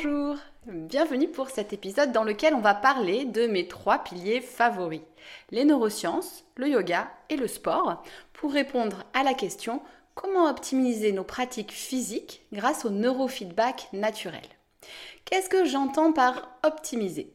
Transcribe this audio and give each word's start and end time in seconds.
Bonjour, 0.00 0.36
bienvenue 0.66 1.26
pour 1.26 1.50
cet 1.50 1.72
épisode 1.72 2.12
dans 2.12 2.22
lequel 2.22 2.54
on 2.54 2.60
va 2.60 2.74
parler 2.74 3.24
de 3.24 3.48
mes 3.48 3.66
trois 3.66 3.98
piliers 3.98 4.40
favoris, 4.40 5.00
les 5.50 5.64
neurosciences, 5.64 6.44
le 6.54 6.68
yoga 6.68 7.10
et 7.30 7.36
le 7.36 7.48
sport, 7.48 8.04
pour 8.32 8.52
répondre 8.52 9.02
à 9.12 9.24
la 9.24 9.34
question 9.34 9.82
comment 10.14 10.48
optimiser 10.48 11.10
nos 11.10 11.24
pratiques 11.24 11.72
physiques 11.72 12.42
grâce 12.52 12.84
au 12.84 12.90
neurofeedback 12.90 13.88
naturel? 13.92 14.44
Qu'est-ce 15.24 15.48
que 15.48 15.64
j'entends 15.64 16.12
par 16.12 16.48
optimiser? 16.64 17.32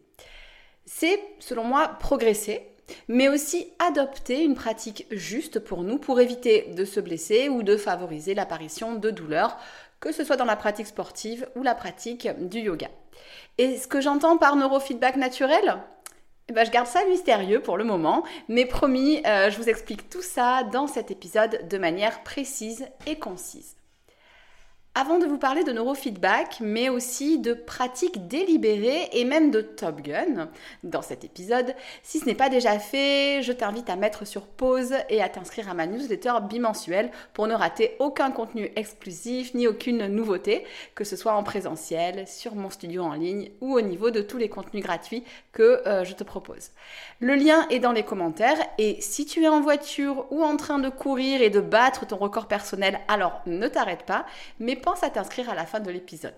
C'est, 0.85 1.19
selon 1.39 1.66
moi, 1.66 1.89
progresser, 1.99 2.61
mais 3.07 3.27
aussi 3.27 3.67
adopter 3.79 4.43
une 4.43 4.55
pratique 4.55 5.05
juste 5.11 5.59
pour 5.59 5.83
nous 5.83 5.97
pour 5.97 6.19
éviter 6.19 6.73
de 6.75 6.85
se 6.85 6.99
blesser 6.99 7.49
ou 7.49 7.63
de 7.63 7.77
favoriser 7.77 8.33
l'apparition 8.33 8.95
de 8.95 9.09
douleurs 9.09 9.57
que 10.03 10.11
ce 10.11 10.25
soit 10.25 10.35
dans 10.35 10.43
la 10.43 10.57
pratique 10.57 10.87
sportive 10.87 11.47
ou 11.55 11.63
la 11.63 11.75
pratique 11.75 12.27
du 12.49 12.59
yoga. 12.59 12.89
Et 13.57 13.77
ce 13.77 13.87
que 13.87 14.01
j'entends 14.01 14.35
par 14.35 14.57
neurofeedback 14.57 15.15
naturel, 15.15 15.77
eh 16.49 16.53
ben, 16.53 16.65
je 16.65 16.71
garde 16.71 16.87
ça 16.87 17.05
mystérieux 17.05 17.61
pour 17.61 17.77
le 17.77 17.85
moment, 17.85 18.25
mais 18.49 18.65
promis, 18.65 19.21
euh, 19.25 19.49
je 19.49 19.55
vous 19.55 19.69
explique 19.69 20.09
tout 20.09 20.21
ça 20.21 20.63
dans 20.63 20.87
cet 20.87 21.09
épisode 21.09 21.69
de 21.69 21.77
manière 21.77 22.21
précise 22.23 22.85
et 23.07 23.17
concise. 23.17 23.77
Avant 24.95 25.17
de 25.17 25.25
vous 25.25 25.39
parler 25.39 25.63
de 25.63 25.72
neurofeedback, 25.72 26.59
mais 26.61 26.88
aussi 26.88 27.39
de 27.39 27.55
pratiques 27.55 28.27
délibérées 28.27 29.09
et 29.13 29.25
même 29.25 29.50
de 29.50 29.61
Top 29.61 30.02
Gun 30.02 30.50
dans 30.83 31.02
cet 31.02 31.23
épisode, 31.23 31.73
si 32.03 32.19
ce 32.19 32.25
n'est 32.25 32.35
pas 32.35 32.47
déjà 32.47 32.77
fait, 32.77 33.41
je 33.41 33.52
t'invite 33.53 33.89
à 33.89 33.95
mettre 33.95 34.27
sur 34.27 34.45
pause 34.45 34.94
et 35.09 35.19
à 35.23 35.30
t'inscrire 35.30 35.67
à 35.67 35.73
ma 35.73 35.88
newsletter 35.88 36.33
bimensuelle 36.47 37.09
pour 37.33 37.47
ne 37.47 37.55
rater 37.55 37.95
aucun 37.97 38.30
contenu 38.30 38.72
exclusif 38.75 39.55
ni 39.55 39.66
aucune 39.66 40.05
nouveauté, 40.05 40.63
que 40.94 41.03
ce 41.03 41.16
soit 41.16 41.33
en 41.33 41.41
présentiel, 41.41 42.28
sur 42.28 42.53
mon 42.53 42.69
studio 42.69 43.02
en 43.02 43.13
ligne 43.13 43.50
ou 43.61 43.73
au 43.73 43.81
niveau 43.81 44.11
de 44.11 44.22
tous 44.22 44.38
les 44.38 44.47
contenus 44.47 44.83
gratuits 44.83 45.23
que 45.53 45.81
euh, 45.88 46.03
je 46.03 46.13
te 46.13 46.23
propose. 46.23 46.69
Le 47.19 47.33
lien 47.33 47.67
est 47.69 47.79
dans 47.79 47.94
les 47.94 48.03
commentaires 48.03 48.59
et 48.78 49.01
si 49.01 49.25
tu 49.25 49.44
es 49.44 49.47
en 49.47 49.59
voiture 49.59 50.28
ou 50.29 50.44
en 50.44 50.56
train 50.56 50.78
de 50.78 50.90
courir 50.90 51.41
et 51.41 51.50
de 51.50 51.62
battre 51.62 52.06
ton 52.06 52.17
record 52.17 52.47
personnel, 52.47 53.00
alors 53.07 53.41
ne 53.47 53.67
t'arrête 53.67 54.03
pas, 54.03 54.28
mais 54.59 54.75
pense 54.83 55.01
à 55.01 55.09
t'inscrire 55.09 55.49
à 55.49 55.55
la 55.55 55.66
fin 55.66 55.79
de 55.79 55.89
l'épisode. 55.89 56.35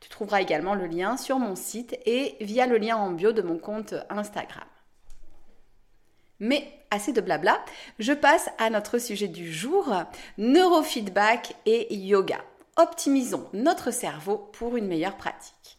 Tu 0.00 0.08
trouveras 0.08 0.42
également 0.42 0.74
le 0.74 0.86
lien 0.86 1.16
sur 1.16 1.38
mon 1.38 1.56
site 1.56 1.98
et 2.04 2.36
via 2.40 2.66
le 2.66 2.76
lien 2.76 2.96
en 2.96 3.10
bio 3.10 3.32
de 3.32 3.42
mon 3.42 3.58
compte 3.58 3.94
Instagram. 4.10 4.68
Mais 6.38 6.70
assez 6.90 7.12
de 7.12 7.22
blabla, 7.22 7.58
je 7.98 8.12
passe 8.12 8.50
à 8.58 8.68
notre 8.68 8.98
sujet 8.98 9.28
du 9.28 9.50
jour, 9.50 9.92
neurofeedback 10.36 11.56
et 11.64 11.94
yoga. 11.96 12.38
Optimisons 12.76 13.48
notre 13.54 13.90
cerveau 13.90 14.36
pour 14.52 14.76
une 14.76 14.86
meilleure 14.86 15.16
pratique. 15.16 15.78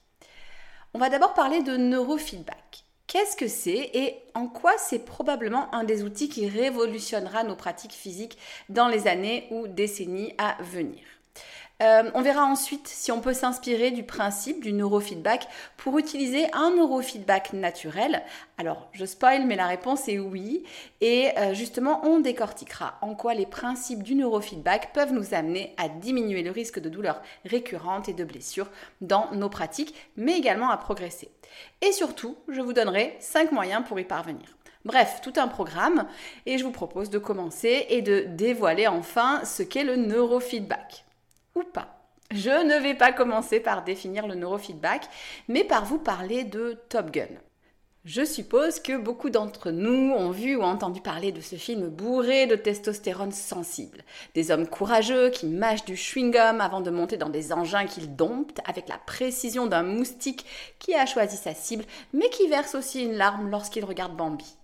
On 0.95 0.99
va 0.99 1.09
d'abord 1.09 1.35
parler 1.35 1.61
de 1.61 1.77
neurofeedback. 1.77 2.83
Qu'est-ce 3.05 3.37
que 3.37 3.47
c'est 3.47 3.91
et 3.93 4.15
en 4.33 4.47
quoi 4.47 4.73
c'est 4.79 5.05
probablement 5.05 5.73
un 5.73 5.83
des 5.83 6.03
outils 6.03 6.27
qui 6.27 6.49
révolutionnera 6.49 7.43
nos 7.43 7.55
pratiques 7.55 7.93
physiques 7.93 8.37
dans 8.69 8.87
les 8.87 9.07
années 9.07 9.47
ou 9.51 9.67
décennies 9.67 10.33
à 10.39 10.57
venir? 10.61 10.99
Euh, 11.83 12.09
on 12.15 12.21
verra 12.21 12.43
ensuite 12.43 12.87
si 12.87 13.11
on 13.11 13.21
peut 13.21 13.33
s'inspirer 13.33 13.91
du 13.91 14.03
principe 14.03 14.63
du 14.63 14.73
neurofeedback 14.73 15.47
pour 15.77 15.99
utiliser 15.99 16.47
un 16.53 16.71
neurofeedback 16.71 17.53
naturel. 17.53 18.23
Alors, 18.57 18.89
je 18.93 19.05
spoil, 19.05 19.45
mais 19.45 19.55
la 19.55 19.67
réponse 19.67 20.07
est 20.07 20.17
oui. 20.17 20.63
Et 21.01 21.29
euh, 21.37 21.53
justement, 21.53 22.01
on 22.03 22.19
décortiquera 22.19 22.97
en 23.01 23.13
quoi 23.13 23.35
les 23.35 23.45
principes 23.45 24.01
du 24.01 24.15
neurofeedback 24.15 24.91
peuvent 24.91 25.13
nous 25.13 25.35
amener 25.35 25.75
à 25.77 25.87
diminuer 25.87 26.41
le 26.41 26.49
risque 26.49 26.79
de 26.79 26.89
douleurs 26.89 27.21
récurrentes 27.45 28.09
et 28.09 28.13
de 28.13 28.23
blessures 28.23 28.71
dans 29.01 29.29
nos 29.33 29.49
pratiques, 29.49 29.93
mais 30.15 30.35
également 30.35 30.71
à 30.71 30.77
progresser. 30.77 31.29
Et 31.81 31.91
surtout, 31.91 32.37
je 32.47 32.61
vous 32.61 32.73
donnerai 32.73 33.15
5 33.19 33.51
moyens 33.51 33.83
pour 33.87 33.99
y 33.99 34.03
parvenir. 34.03 34.57
Bref, 34.83 35.19
tout 35.21 35.33
un 35.35 35.47
programme 35.47 36.07
et 36.45 36.57
je 36.57 36.63
vous 36.63 36.71
propose 36.71 37.09
de 37.09 37.17
commencer 37.19 37.85
et 37.89 38.01
de 38.01 38.25
dévoiler 38.29 38.87
enfin 38.87 39.43
ce 39.43 39.61
qu'est 39.61 39.83
le 39.83 39.97
neurofeedback 39.97 41.06
pas. 41.65 41.97
Je 42.31 42.49
ne 42.49 42.81
vais 42.81 42.95
pas 42.95 43.13
commencer 43.13 43.59
par 43.59 43.83
définir 43.83 44.27
le 44.27 44.35
neurofeedback, 44.35 45.07
mais 45.47 45.63
par 45.63 45.85
vous 45.85 45.99
parler 45.99 46.43
de 46.43 46.77
Top 46.89 47.11
Gun. 47.11 47.27
Je 48.07 48.23
suppose 48.23 48.79
que 48.79 48.97
beaucoup 48.97 49.29
d'entre 49.29 49.69
nous 49.69 50.13
ont 50.13 50.31
vu 50.31 50.55
ou 50.55 50.61
entendu 50.61 51.01
parler 51.01 51.33
de 51.33 51.41
ce 51.41 51.55
film 51.55 51.89
bourré 51.89 52.47
de 52.47 52.55
testostérone 52.55 53.33
sensible. 53.33 54.03
Des 54.33 54.49
hommes 54.49 54.67
courageux 54.67 55.29
qui 55.29 55.45
mâchent 55.45 55.83
du 55.83 55.95
chewing-gum 55.95 56.61
avant 56.61 56.79
de 56.79 56.89
monter 56.89 57.17
dans 57.17 57.29
des 57.29 57.51
engins 57.51 57.85
qu'ils 57.85 58.15
domptent 58.15 58.61
avec 58.65 58.87
la 58.87 58.97
précision 58.97 59.67
d'un 59.67 59.83
moustique 59.83 60.45
qui 60.79 60.95
a 60.95 61.05
choisi 61.05 61.35
sa 61.35 61.53
cible, 61.53 61.83
mais 62.13 62.29
qui 62.29 62.47
verse 62.47 62.75
aussi 62.75 63.03
une 63.03 63.17
larme 63.17 63.49
lorsqu'il 63.49 63.83
regarde 63.83 64.15
Bambi. 64.15 64.56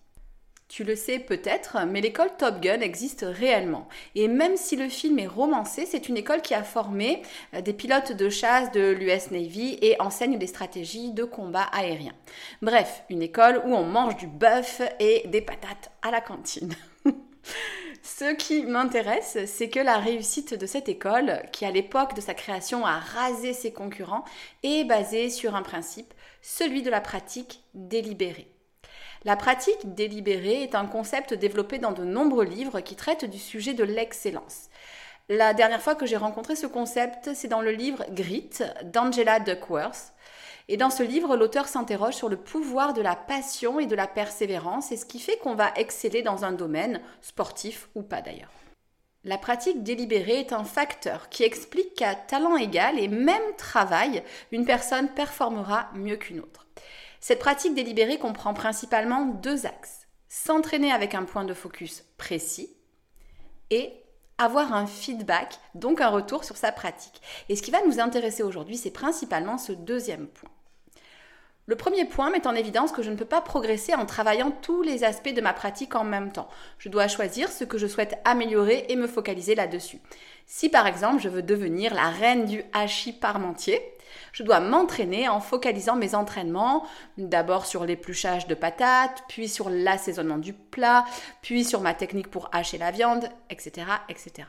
Tu 0.73 0.83
le 0.83 0.95
sais 0.95 1.19
peut-être, 1.19 1.77
mais 1.85 2.01
l'école 2.01 2.35
Top 2.35 2.59
Gun 2.59 2.81
existe 2.81 3.23
réellement. 3.29 3.87
Et 4.15 4.27
même 4.27 4.57
si 4.57 4.75
le 4.75 4.89
film 4.89 5.19
est 5.19 5.27
romancé, 5.27 5.85
c'est 5.85 6.09
une 6.09 6.17
école 6.17 6.41
qui 6.41 6.55
a 6.55 6.63
formé 6.63 7.21
euh, 7.53 7.61
des 7.61 7.73
pilotes 7.73 8.13
de 8.13 8.27
chasse 8.27 8.71
de 8.71 8.89
l'US 8.89 9.29
Navy 9.29 9.77
et 9.83 10.01
enseigne 10.01 10.39
des 10.39 10.47
stratégies 10.47 11.11
de 11.11 11.25
combat 11.25 11.69
aérien. 11.73 12.13
Bref, 12.63 13.03
une 13.11 13.21
école 13.21 13.61
où 13.67 13.75
on 13.75 13.83
mange 13.83 14.17
du 14.17 14.25
bœuf 14.25 14.81
et 14.99 15.27
des 15.27 15.41
patates 15.41 15.91
à 16.01 16.09
la 16.09 16.21
cantine. 16.21 16.73
Ce 18.01 18.33
qui 18.33 18.63
m'intéresse, 18.63 19.37
c'est 19.45 19.69
que 19.69 19.79
la 19.79 19.99
réussite 19.99 20.55
de 20.55 20.65
cette 20.65 20.89
école, 20.89 21.43
qui 21.51 21.65
à 21.65 21.71
l'époque 21.71 22.15
de 22.15 22.21
sa 22.21 22.33
création 22.33 22.83
a 22.83 22.97
rasé 22.97 23.53
ses 23.53 23.73
concurrents, 23.73 24.25
est 24.63 24.85
basée 24.85 25.29
sur 25.29 25.53
un 25.53 25.61
principe, 25.61 26.15
celui 26.41 26.81
de 26.81 26.89
la 26.89 26.99
pratique 26.99 27.61
délibérée. 27.75 28.52
La 29.25 29.37
pratique 29.37 29.95
délibérée 29.95 30.63
est 30.63 30.75
un 30.75 30.85
concept 30.85 31.33
développé 31.33 31.77
dans 31.79 31.93
de 31.93 32.03
nombreux 32.03 32.43
livres 32.43 32.81
qui 32.81 32.97
traitent 32.97 33.23
du 33.23 33.39
sujet 33.39 33.73
de 33.73 33.85
l'excellence. 33.85 34.69
La 35.29 35.53
dernière 35.53 35.81
fois 35.81 35.95
que 35.95 36.05
j'ai 36.05 36.17
rencontré 36.17 36.57
ce 36.57 36.67
concept, 36.67 37.29
c'est 37.33 37.47
dans 37.47 37.61
le 37.61 37.71
livre 37.71 38.03
Grit 38.09 38.49
d'Angela 38.83 39.39
Duckworth. 39.39 40.11
Et 40.67 40.75
dans 40.75 40.89
ce 40.89 41.03
livre, 41.03 41.37
l'auteur 41.37 41.69
s'interroge 41.69 42.15
sur 42.15 42.27
le 42.27 42.35
pouvoir 42.35 42.93
de 42.93 43.01
la 43.01 43.15
passion 43.15 43.79
et 43.79 43.85
de 43.85 43.95
la 43.95 44.07
persévérance 44.07 44.91
et 44.91 44.97
ce 44.97 45.05
qui 45.05 45.19
fait 45.19 45.37
qu'on 45.37 45.55
va 45.55 45.71
exceller 45.77 46.21
dans 46.21 46.43
un 46.43 46.51
domaine, 46.51 46.99
sportif 47.21 47.87
ou 47.95 48.01
pas 48.01 48.21
d'ailleurs. 48.21 48.51
La 49.23 49.37
pratique 49.37 49.83
délibérée 49.83 50.41
est 50.41 50.51
un 50.51 50.65
facteur 50.65 51.29
qui 51.29 51.43
explique 51.43 51.93
qu'à 51.93 52.13
talent 52.13 52.57
égal 52.57 52.99
et 52.99 53.07
même 53.07 53.55
travail, 53.57 54.21
une 54.51 54.65
personne 54.65 55.07
performera 55.07 55.89
mieux 55.93 56.17
qu'une 56.17 56.41
autre. 56.41 56.62
Cette 57.25 57.39
pratique 57.39 57.73
délibérée 57.73 58.17
comprend 58.17 58.53
principalement 58.53 59.23
deux 59.23 59.65
axes. 59.65 60.07
S'entraîner 60.27 60.91
avec 60.91 61.15
un 61.15 61.23
point 61.23 61.45
de 61.45 61.53
focus 61.53 62.03
précis 62.17 62.75
et 63.69 63.93
avoir 64.37 64.73
un 64.73 64.85
feedback, 64.85 65.57
donc 65.73 66.01
un 66.01 66.09
retour 66.09 66.43
sur 66.43 66.57
sa 66.57 66.73
pratique. 66.73 67.21
Et 67.47 67.55
ce 67.55 67.61
qui 67.61 67.71
va 67.71 67.81
nous 67.87 68.01
intéresser 68.01 68.43
aujourd'hui, 68.43 68.75
c'est 68.75 68.91
principalement 68.91 69.57
ce 69.57 69.71
deuxième 69.71 70.27
point. 70.27 70.49
Le 71.65 71.77
premier 71.77 72.03
point 72.03 72.29
met 72.29 72.45
en 72.45 72.55
évidence 72.55 72.91
que 72.91 73.01
je 73.01 73.09
ne 73.09 73.15
peux 73.15 73.23
pas 73.23 73.39
progresser 73.39 73.95
en 73.95 74.05
travaillant 74.05 74.51
tous 74.51 74.81
les 74.81 75.05
aspects 75.05 75.33
de 75.33 75.39
ma 75.39 75.53
pratique 75.53 75.95
en 75.95 76.03
même 76.03 76.33
temps. 76.33 76.49
Je 76.77 76.89
dois 76.89 77.07
choisir 77.07 77.49
ce 77.49 77.63
que 77.63 77.77
je 77.77 77.87
souhaite 77.87 78.19
améliorer 78.25 78.87
et 78.89 78.97
me 78.97 79.07
focaliser 79.07 79.55
là-dessus. 79.55 80.01
Si 80.45 80.67
par 80.67 80.87
exemple 80.87 81.21
je 81.21 81.29
veux 81.29 81.41
devenir 81.41 81.93
la 81.93 82.09
reine 82.09 82.47
du 82.47 82.65
hachis 82.73 83.13
parmentier, 83.13 83.81
je 84.33 84.43
dois 84.43 84.59
m'entraîner 84.59 85.29
en 85.29 85.39
focalisant 85.39 85.95
mes 85.95 86.15
entraînements 86.15 86.85
d'abord 87.17 87.65
sur 87.65 87.85
l'épluchage 87.85 88.47
de 88.47 88.55
patates, 88.55 89.23
puis 89.29 89.47
sur 89.47 89.69
l'assaisonnement 89.69 90.39
du 90.39 90.53
plat, 90.53 91.05
puis 91.41 91.63
sur 91.63 91.79
ma 91.79 91.93
technique 91.93 92.29
pour 92.29 92.49
hacher 92.51 92.77
la 92.77 92.91
viande, 92.91 93.29
etc. 93.49 93.87
etc. 94.09 94.47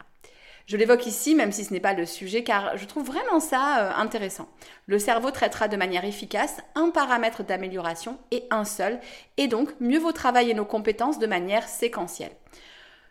Je 0.66 0.78
l'évoque 0.78 1.06
ici, 1.06 1.34
même 1.34 1.52
si 1.52 1.62
ce 1.62 1.74
n'est 1.74 1.80
pas 1.80 1.92
le 1.92 2.06
sujet, 2.06 2.42
car 2.42 2.78
je 2.78 2.86
trouve 2.86 3.04
vraiment 3.04 3.38
ça 3.38 3.80
euh, 3.80 3.92
intéressant. 4.00 4.48
Le 4.86 4.98
cerveau 4.98 5.30
traitera 5.30 5.68
de 5.68 5.76
manière 5.76 6.06
efficace 6.06 6.56
un 6.74 6.88
paramètre 6.88 7.44
d'amélioration 7.44 8.18
et 8.30 8.44
un 8.50 8.64
seul, 8.64 8.98
et 9.36 9.46
donc 9.46 9.68
mieux 9.78 9.98
vaut 9.98 10.12
travailler 10.12 10.54
nos 10.54 10.64
compétences 10.64 11.18
de 11.18 11.26
manière 11.26 11.68
séquentielle. 11.68 12.32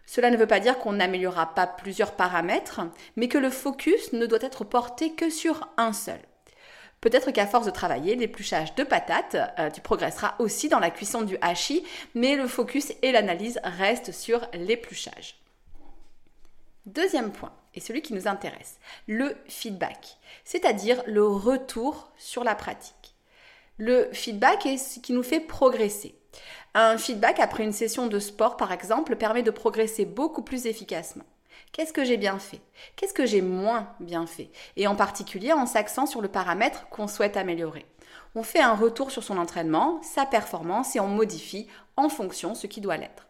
Cela 0.08 0.32
ne 0.32 0.38
veut 0.38 0.48
pas 0.48 0.60
dire 0.60 0.80
qu'on 0.80 0.94
n'améliorera 0.94 1.54
pas 1.54 1.68
plusieurs 1.68 2.14
paramètres, 2.14 2.82
mais 3.16 3.28
que 3.28 3.38
le 3.38 3.52
focus 3.52 4.14
ne 4.14 4.26
doit 4.26 4.42
être 4.42 4.64
porté 4.64 5.14
que 5.14 5.30
sur 5.30 5.70
un 5.78 5.94
seul. 5.94 6.20
Peut-être 7.04 7.32
qu'à 7.32 7.48
force 7.48 7.66
de 7.66 7.72
travailler 7.72 8.16
l'épluchage 8.16 8.76
de 8.76 8.84
patates, 8.86 9.36
euh, 9.60 9.70
tu 9.70 9.82
progresseras 9.82 10.36
aussi 10.40 10.70
dans 10.70 10.80
la 10.80 10.90
cuisson 10.90 11.22
du 11.22 11.38
hachis, 11.42 11.84
mais 12.16 12.38
le 12.38 12.48
focus 12.48 12.94
et 13.02 13.12
l'analyse 13.12 13.60
restent 13.62 14.14
sur 14.14 14.48
l'épluchage. 14.54 15.36
Deuxième 16.86 17.34
point, 17.34 17.52
et 17.76 17.82
celui 17.82 18.04
qui 18.04 18.14
nous 18.14 18.30
intéresse, 18.30 18.80
le 19.06 19.36
feedback, 19.50 20.18
c'est-à-dire 20.46 21.04
le 21.06 21.28
retour 21.28 22.10
sur 22.18 22.46
la 22.46 22.56
pratique. 22.56 23.16
Le 23.78 24.08
feedback 24.14 24.66
est 24.66 24.78
ce 24.78 25.02
qui 25.02 25.12
nous 25.12 25.24
fait 25.24 25.42
progresser. 25.42 26.16
Un 26.74 26.98
feedback 26.98 27.42
après 27.42 27.66
une 27.66 27.74
session 27.74 28.08
de 28.08 28.20
sport, 28.20 28.56
par 28.56 28.72
exemple, 28.72 29.18
permet 29.18 29.44
de 29.44 29.52
progresser 29.52 30.06
beaucoup 30.06 30.42
plus 30.42 30.68
efficacement. 30.68 31.26
Qu'est-ce 31.72 31.94
que 31.94 32.04
j'ai 32.04 32.18
bien 32.18 32.40
fait? 32.40 32.62
Qu'est-ce 32.96 33.14
que 33.14 33.26
j'ai 33.26 33.42
moins 33.42 33.90
bien 34.00 34.28
fait? 34.28 34.50
Et 34.78 34.88
en 34.88 34.96
particulier 34.96 35.54
en 35.54 35.66
s'axant 35.66 36.06
sur 36.06 36.22
le 36.22 36.28
paramètre 36.28 36.88
qu'on 36.90 37.08
souhaite 37.08 37.38
améliorer. 37.38 37.86
On 38.36 38.44
fait 38.44 38.62
un 38.62 38.76
retour 38.76 39.12
sur 39.12 39.24
son 39.24 39.38
entraînement, 39.38 40.02
sa 40.02 40.26
performance 40.26 40.96
et 40.96 41.00
on 41.00 41.08
modifie 41.08 41.68
en 41.98 42.10
fonction 42.10 42.56
ce 42.56 42.68
qui 42.68 42.82
doit 42.82 42.98
l'être. 42.98 43.28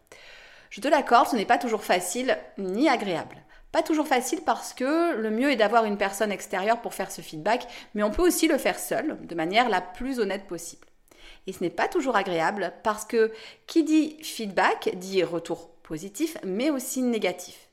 Je 0.70 0.80
te 0.80 0.88
l'accorde, 0.88 1.28
ce 1.28 1.36
n'est 1.36 1.44
pas 1.44 1.58
toujours 1.58 1.84
facile 1.84 2.38
ni 2.58 2.88
agréable. 2.88 3.36
Pas 3.70 3.82
toujours 3.82 4.06
facile 4.06 4.42
parce 4.42 4.72
que 4.72 5.14
le 5.14 5.30
mieux 5.30 5.50
est 5.50 5.56
d'avoir 5.56 5.84
une 5.84 5.98
personne 5.98 6.32
extérieure 6.32 6.80
pour 6.80 6.94
faire 6.94 7.10
ce 7.10 7.22
feedback, 7.22 7.66
mais 7.94 8.02
on 8.02 8.10
peut 8.10 8.22
aussi 8.22 8.46
le 8.46 8.58
faire 8.58 8.78
seul, 8.78 9.18
de 9.26 9.34
manière 9.34 9.68
la 9.68 9.80
plus 9.80 10.20
honnête 10.20 10.46
possible. 10.46 10.86
Et 11.46 11.52
ce 11.52 11.62
n'est 11.62 11.70
pas 11.70 11.88
toujours 11.88 12.16
agréable 12.16 12.72
parce 12.82 13.04
que 13.04 13.32
qui 13.66 13.84
dit 13.84 14.16
feedback 14.22 14.90
dit 14.96 15.22
retour 15.22 15.70
positif, 15.82 16.38
mais 16.44 16.70
aussi 16.70 17.02
négatif. 17.02 17.63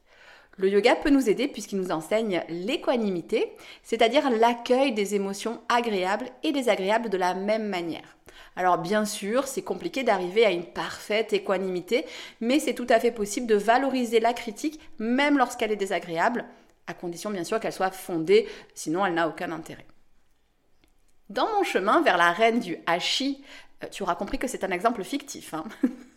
Le 0.62 0.70
yoga 0.70 0.96
peut 0.96 1.10
nous 1.10 1.28
aider 1.28 1.48
puisqu'il 1.48 1.80
nous 1.80 1.92
enseigne 1.92 2.44
l'équanimité, 2.48 3.52
c'est-à-dire 3.82 4.30
l'accueil 4.30 4.92
des 4.92 5.16
émotions 5.16 5.60
agréables 5.70 6.28
et 6.44 6.52
désagréables 6.52 7.10
de 7.10 7.18
la 7.18 7.34
même 7.34 7.68
manière. 7.68 8.16
Alors 8.56 8.78
bien 8.78 9.04
sûr, 9.06 9.48
c'est 9.48 9.64
compliqué 9.64 10.04
d'arriver 10.04 10.46
à 10.46 10.52
une 10.52 10.68
parfaite 10.68 11.34
équanimité, 11.34 12.06
mais 12.42 12.60
c'est 12.60 12.76
tout 12.76 12.86
à 12.90 13.00
fait 13.00 13.10
possible 13.10 13.48
de 13.48 13.56
valoriser 13.56 14.20
la 14.20 14.34
critique 14.34 14.80
même 15.00 15.40
lorsqu'elle 15.40 15.72
est 15.72 15.78
désagréable, 15.78 16.46
à 16.86 16.94
condition 16.94 17.32
bien 17.32 17.44
sûr 17.44 17.60
qu'elle 17.60 17.74
soit 17.74 17.90
fondée, 17.90 18.48
sinon 18.76 19.04
elle 19.04 19.16
n'a 19.16 19.28
aucun 19.28 19.52
intérêt. 19.52 19.88
Dans 21.32 21.52
mon 21.56 21.64
chemin 21.64 22.04
vers 22.04 22.18
la 22.18 22.34
reine 22.34 22.60
du 22.60 22.78
hachis, 22.86 23.44
euh, 23.84 23.88
tu 23.88 24.04
auras 24.04 24.14
compris 24.14 24.38
que 24.38 24.48
c'est 24.48 24.64
un 24.64 24.70
exemple 24.70 25.04
fictif. 25.04 25.56
Hein 25.56 25.64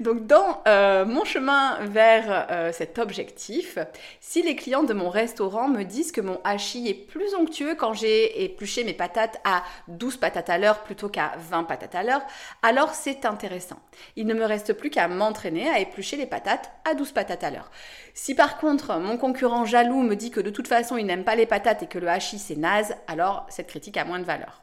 Donc 0.00 0.26
dans 0.26 0.62
euh, 0.66 1.04
mon 1.04 1.24
chemin 1.24 1.78
vers 1.86 2.46
euh, 2.50 2.72
cet 2.72 2.98
objectif, 2.98 3.78
si 4.20 4.42
les 4.42 4.56
clients 4.56 4.82
de 4.82 4.94
mon 4.94 5.10
restaurant 5.10 5.68
me 5.68 5.84
disent 5.84 6.12
que 6.12 6.20
mon 6.20 6.40
hachis 6.44 6.88
est 6.88 6.94
plus 6.94 7.34
onctueux 7.34 7.74
quand 7.74 7.92
j'ai 7.92 8.44
épluché 8.44 8.84
mes 8.84 8.94
patates 8.94 9.40
à 9.44 9.62
12 9.88 10.16
patates 10.16 10.50
à 10.50 10.58
l'heure 10.58 10.82
plutôt 10.82 11.08
qu'à 11.08 11.32
20 11.50 11.64
patates 11.64 11.94
à 11.94 12.02
l'heure, 12.02 12.22
alors 12.62 12.94
c'est 12.94 13.24
intéressant. 13.24 13.78
Il 14.16 14.26
ne 14.26 14.34
me 14.34 14.44
reste 14.44 14.72
plus 14.72 14.90
qu'à 14.90 15.08
m'entraîner 15.08 15.68
à 15.68 15.80
éplucher 15.80 16.16
les 16.16 16.26
patates 16.26 16.70
à 16.88 16.94
12 16.94 17.12
patates 17.12 17.44
à 17.44 17.50
l'heure. 17.50 17.70
Si 18.14 18.34
par 18.34 18.58
contre 18.58 18.98
mon 18.98 19.16
concurrent 19.16 19.64
jaloux 19.64 20.02
me 20.02 20.16
dit 20.16 20.30
que 20.30 20.40
de 20.40 20.50
toute 20.50 20.68
façon 20.68 20.96
il 20.96 21.06
n'aime 21.06 21.24
pas 21.24 21.36
les 21.36 21.46
patates 21.46 21.82
et 21.82 21.86
que 21.86 21.98
le 21.98 22.08
hachis 22.08 22.38
c'est 22.38 22.56
naze, 22.56 22.94
alors 23.06 23.46
cette 23.48 23.68
critique 23.68 23.96
a 23.96 24.04
moins 24.04 24.18
de 24.18 24.24
valeur. 24.24 24.62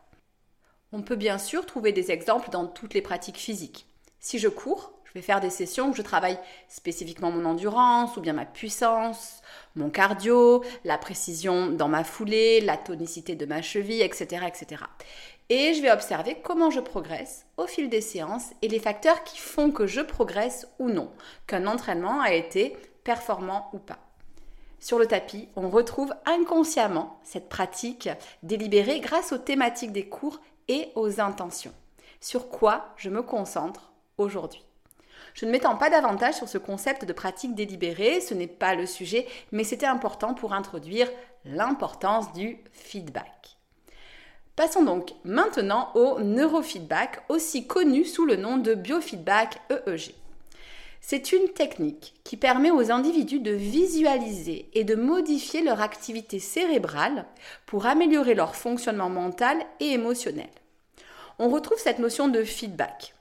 On 0.92 1.02
peut 1.02 1.16
bien 1.16 1.38
sûr 1.38 1.66
trouver 1.66 1.92
des 1.92 2.12
exemples 2.12 2.50
dans 2.50 2.68
toutes 2.68 2.94
les 2.94 3.02
pratiques 3.02 3.38
physiques. 3.38 3.86
Si 4.25 4.39
je 4.39 4.48
cours, 4.48 4.92
je 5.04 5.13
vais 5.13 5.22
faire 5.22 5.39
des 5.39 5.51
sessions 5.51 5.92
où 5.92 5.94
je 5.94 6.01
travaille 6.01 6.39
spécifiquement 6.68 7.30
mon 7.30 7.45
endurance 7.45 8.18
ou 8.18 8.22
bien 8.22 8.33
ma 8.33 8.48
puissance, 8.48 9.44
mon 9.75 9.92
cardio, 9.92 10.63
la 10.83 10.98
précision 10.98 11.68
dans 11.68 11.88
ma 11.88 12.04
foulée, 12.04 12.60
la 12.60 12.75
tonicité 12.75 13.36
de 13.36 13.45
ma 13.45 13.62
cheville, 13.62 14.01
etc., 14.01 14.48
etc. 14.48 14.81
Et 15.50 15.75
je 15.75 15.81
vais 15.83 15.92
observer 15.92 16.39
comment 16.44 16.72
je 16.72 16.80
progresse 16.80 17.45
au 17.57 17.68
fil 17.68 17.88
des 17.88 18.01
séances 18.01 18.50
et 18.63 18.68
les 18.68 18.80
facteurs 18.80 19.24
qui 19.24 19.38
font 19.38 19.69
que 19.69 19.86
je 19.86 20.01
progresse 20.01 20.68
ou 20.80 20.89
non, 20.89 21.12
qu'un 21.45 21.68
entraînement 21.68 22.19
a 22.19 22.33
été 22.33 22.75
performant 23.04 23.69
ou 23.74 23.77
pas. 23.77 24.00
Sur 24.80 24.98
le 24.98 25.06
tapis, 25.06 25.50
on 25.56 25.69
retrouve 25.69 26.16
inconsciemment 26.25 27.19
cette 27.22 27.48
pratique 27.48 28.10
délibérée 28.42 29.01
grâce 29.01 29.33
aux 29.33 29.38
thématiques 29.38 29.92
des 29.92 30.10
cours 30.10 30.42
et 30.68 30.89
aux 30.95 31.22
intentions. 31.22 31.75
Sur 32.22 32.50
quoi 32.50 32.88
je 32.98 33.12
me 33.12 33.22
concentre 33.22 33.92
aujourd'hui. 34.18 34.64
Je 35.34 35.46
ne 35.46 35.52
m'étends 35.52 35.76
pas 35.76 35.90
davantage 35.90 36.36
sur 36.36 36.48
ce 36.48 36.58
concept 36.58 37.04
de 37.04 37.12
pratique 37.12 37.56
délibérée, 37.56 38.22
ce 38.22 38.34
n'est 38.34 38.48
pas 38.48 38.76
le 38.76 38.86
sujet, 38.86 39.28
mais 39.52 39.64
c'était 39.64 39.86
important 39.86 40.34
pour 40.34 40.54
introduire 40.54 41.10
l'importance 41.44 42.32
du 42.34 42.58
feedback. 42.72 43.58
Passons 44.56 44.84
donc 44.84 45.12
maintenant 45.26 45.92
au 45.96 46.22
neurofeedback, 46.22 47.24
aussi 47.28 47.68
connu 47.68 48.06
sous 48.06 48.26
le 48.26 48.38
nom 48.38 48.56
de 48.58 48.74
biofeedback 48.74 49.60
EEG. 49.70 50.16
C'est 51.02 51.34
une 51.34 51.50
technique 51.50 52.14
qui 52.24 52.38
permet 52.38 52.72
aux 52.72 52.90
individus 52.90 53.42
de 53.42 53.52
visualiser 53.52 54.70
et 54.74 54.86
de 54.86 54.96
modifier 54.96 55.62
leur 55.62 55.82
activité 55.82 56.40
cérébrale 56.40 57.26
pour 57.66 57.86
améliorer 57.86 58.34
leur 58.34 58.56
fonctionnement 58.56 59.10
mental 59.10 59.58
et 59.82 59.92
émotionnel. 59.92 60.50
On 61.38 61.50
retrouve 61.50 61.78
cette 61.78 62.00
notion 62.00 62.30
de 62.30 62.44
feedback 62.44 63.15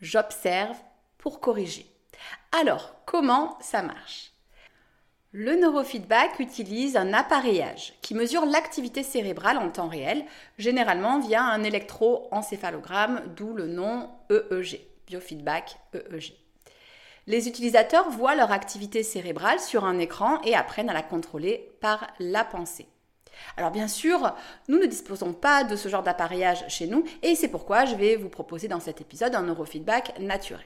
j'observe 0.00 0.76
pour 1.18 1.40
corriger. 1.40 1.86
Alors, 2.52 2.94
comment 3.04 3.58
ça 3.60 3.82
marche? 3.82 4.32
Le 5.32 5.54
neurofeedback 5.54 6.38
utilise 6.38 6.96
un 6.96 7.12
appareillage 7.12 7.92
qui 8.00 8.14
mesure 8.14 8.46
l'activité 8.46 9.02
cérébrale 9.02 9.58
en 9.58 9.70
temps 9.70 9.88
réel, 9.88 10.24
généralement 10.56 11.20
via 11.20 11.42
un 11.42 11.62
électroencéphalogramme, 11.62 13.22
d'où 13.36 13.52
le 13.52 13.66
nom 13.66 14.08
EEG, 14.30 14.80
biofeedback 15.06 15.76
EEG. 15.92 16.32
Les 17.26 17.48
utilisateurs 17.48 18.08
voient 18.08 18.36
leur 18.36 18.52
activité 18.52 19.02
cérébrale 19.02 19.60
sur 19.60 19.84
un 19.84 19.98
écran 19.98 20.40
et 20.42 20.54
apprennent 20.54 20.88
à 20.88 20.94
la 20.94 21.02
contrôler 21.02 21.76
par 21.80 22.06
la 22.20 22.44
pensée. 22.44 22.86
Alors 23.56 23.70
bien 23.70 23.88
sûr, 23.88 24.34
nous 24.68 24.78
ne 24.78 24.86
disposons 24.86 25.32
pas 25.32 25.64
de 25.64 25.76
ce 25.76 25.88
genre 25.88 26.02
d'appareillage 26.02 26.64
chez 26.68 26.86
nous 26.86 27.04
et 27.22 27.34
c'est 27.34 27.48
pourquoi 27.48 27.84
je 27.84 27.94
vais 27.94 28.16
vous 28.16 28.28
proposer 28.28 28.68
dans 28.68 28.80
cet 28.80 29.00
épisode 29.00 29.34
un 29.34 29.42
neurofeedback 29.42 30.18
naturel. 30.20 30.64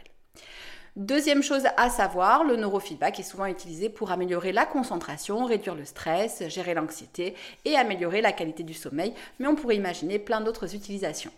Deuxième 0.96 1.42
chose 1.42 1.62
à 1.76 1.88
savoir, 1.88 2.42
le 2.42 2.56
neurofeedback 2.56 3.20
est 3.20 3.24
souvent 3.24 3.46
utilisé 3.46 3.88
pour 3.88 4.10
améliorer 4.10 4.50
la 4.50 4.66
concentration, 4.66 5.44
réduire 5.44 5.76
le 5.76 5.84
stress, 5.84 6.42
gérer 6.48 6.74
l'anxiété 6.74 7.36
et 7.64 7.76
améliorer 7.76 8.20
la 8.20 8.32
qualité 8.32 8.64
du 8.64 8.74
sommeil, 8.74 9.14
mais 9.38 9.46
on 9.46 9.54
pourrait 9.54 9.76
imaginer 9.76 10.18
plein 10.18 10.40
d'autres 10.40 10.74
utilisations. 10.74 11.30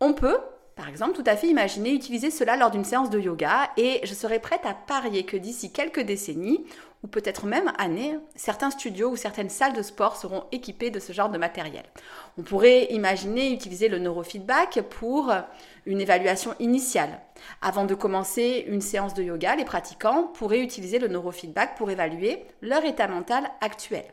On 0.00 0.14
peut, 0.14 0.38
par 0.78 0.88
exemple, 0.88 1.16
tout 1.16 1.24
à 1.26 1.34
fait 1.34 1.48
imaginer 1.48 1.90
utiliser 1.90 2.30
cela 2.30 2.56
lors 2.56 2.70
d'une 2.70 2.84
séance 2.84 3.10
de 3.10 3.18
yoga 3.18 3.68
et 3.76 4.00
je 4.04 4.14
serais 4.14 4.38
prête 4.38 4.64
à 4.64 4.74
parier 4.74 5.24
que 5.24 5.36
d'ici 5.36 5.72
quelques 5.72 6.02
décennies, 6.02 6.64
ou 7.02 7.08
peut-être 7.08 7.46
même 7.46 7.72
années, 7.78 8.16
certains 8.36 8.70
studios 8.70 9.10
ou 9.10 9.16
certaines 9.16 9.50
salles 9.50 9.72
de 9.72 9.82
sport 9.82 10.16
seront 10.16 10.44
équipés 10.52 10.92
de 10.92 11.00
ce 11.00 11.12
genre 11.12 11.30
de 11.30 11.38
matériel. 11.38 11.82
On 12.38 12.42
pourrait 12.42 12.84
imaginer 12.92 13.50
utiliser 13.50 13.88
le 13.88 13.98
neurofeedback 13.98 14.82
pour 14.82 15.32
une 15.84 16.00
évaluation 16.00 16.54
initiale. 16.60 17.22
Avant 17.60 17.84
de 17.84 17.96
commencer 17.96 18.64
une 18.68 18.80
séance 18.80 19.14
de 19.14 19.24
yoga, 19.24 19.56
les 19.56 19.64
pratiquants 19.64 20.28
pourraient 20.32 20.62
utiliser 20.62 21.00
le 21.00 21.08
neurofeedback 21.08 21.76
pour 21.76 21.90
évaluer 21.90 22.44
leur 22.62 22.84
état 22.84 23.08
mental 23.08 23.50
actuel. 23.60 24.04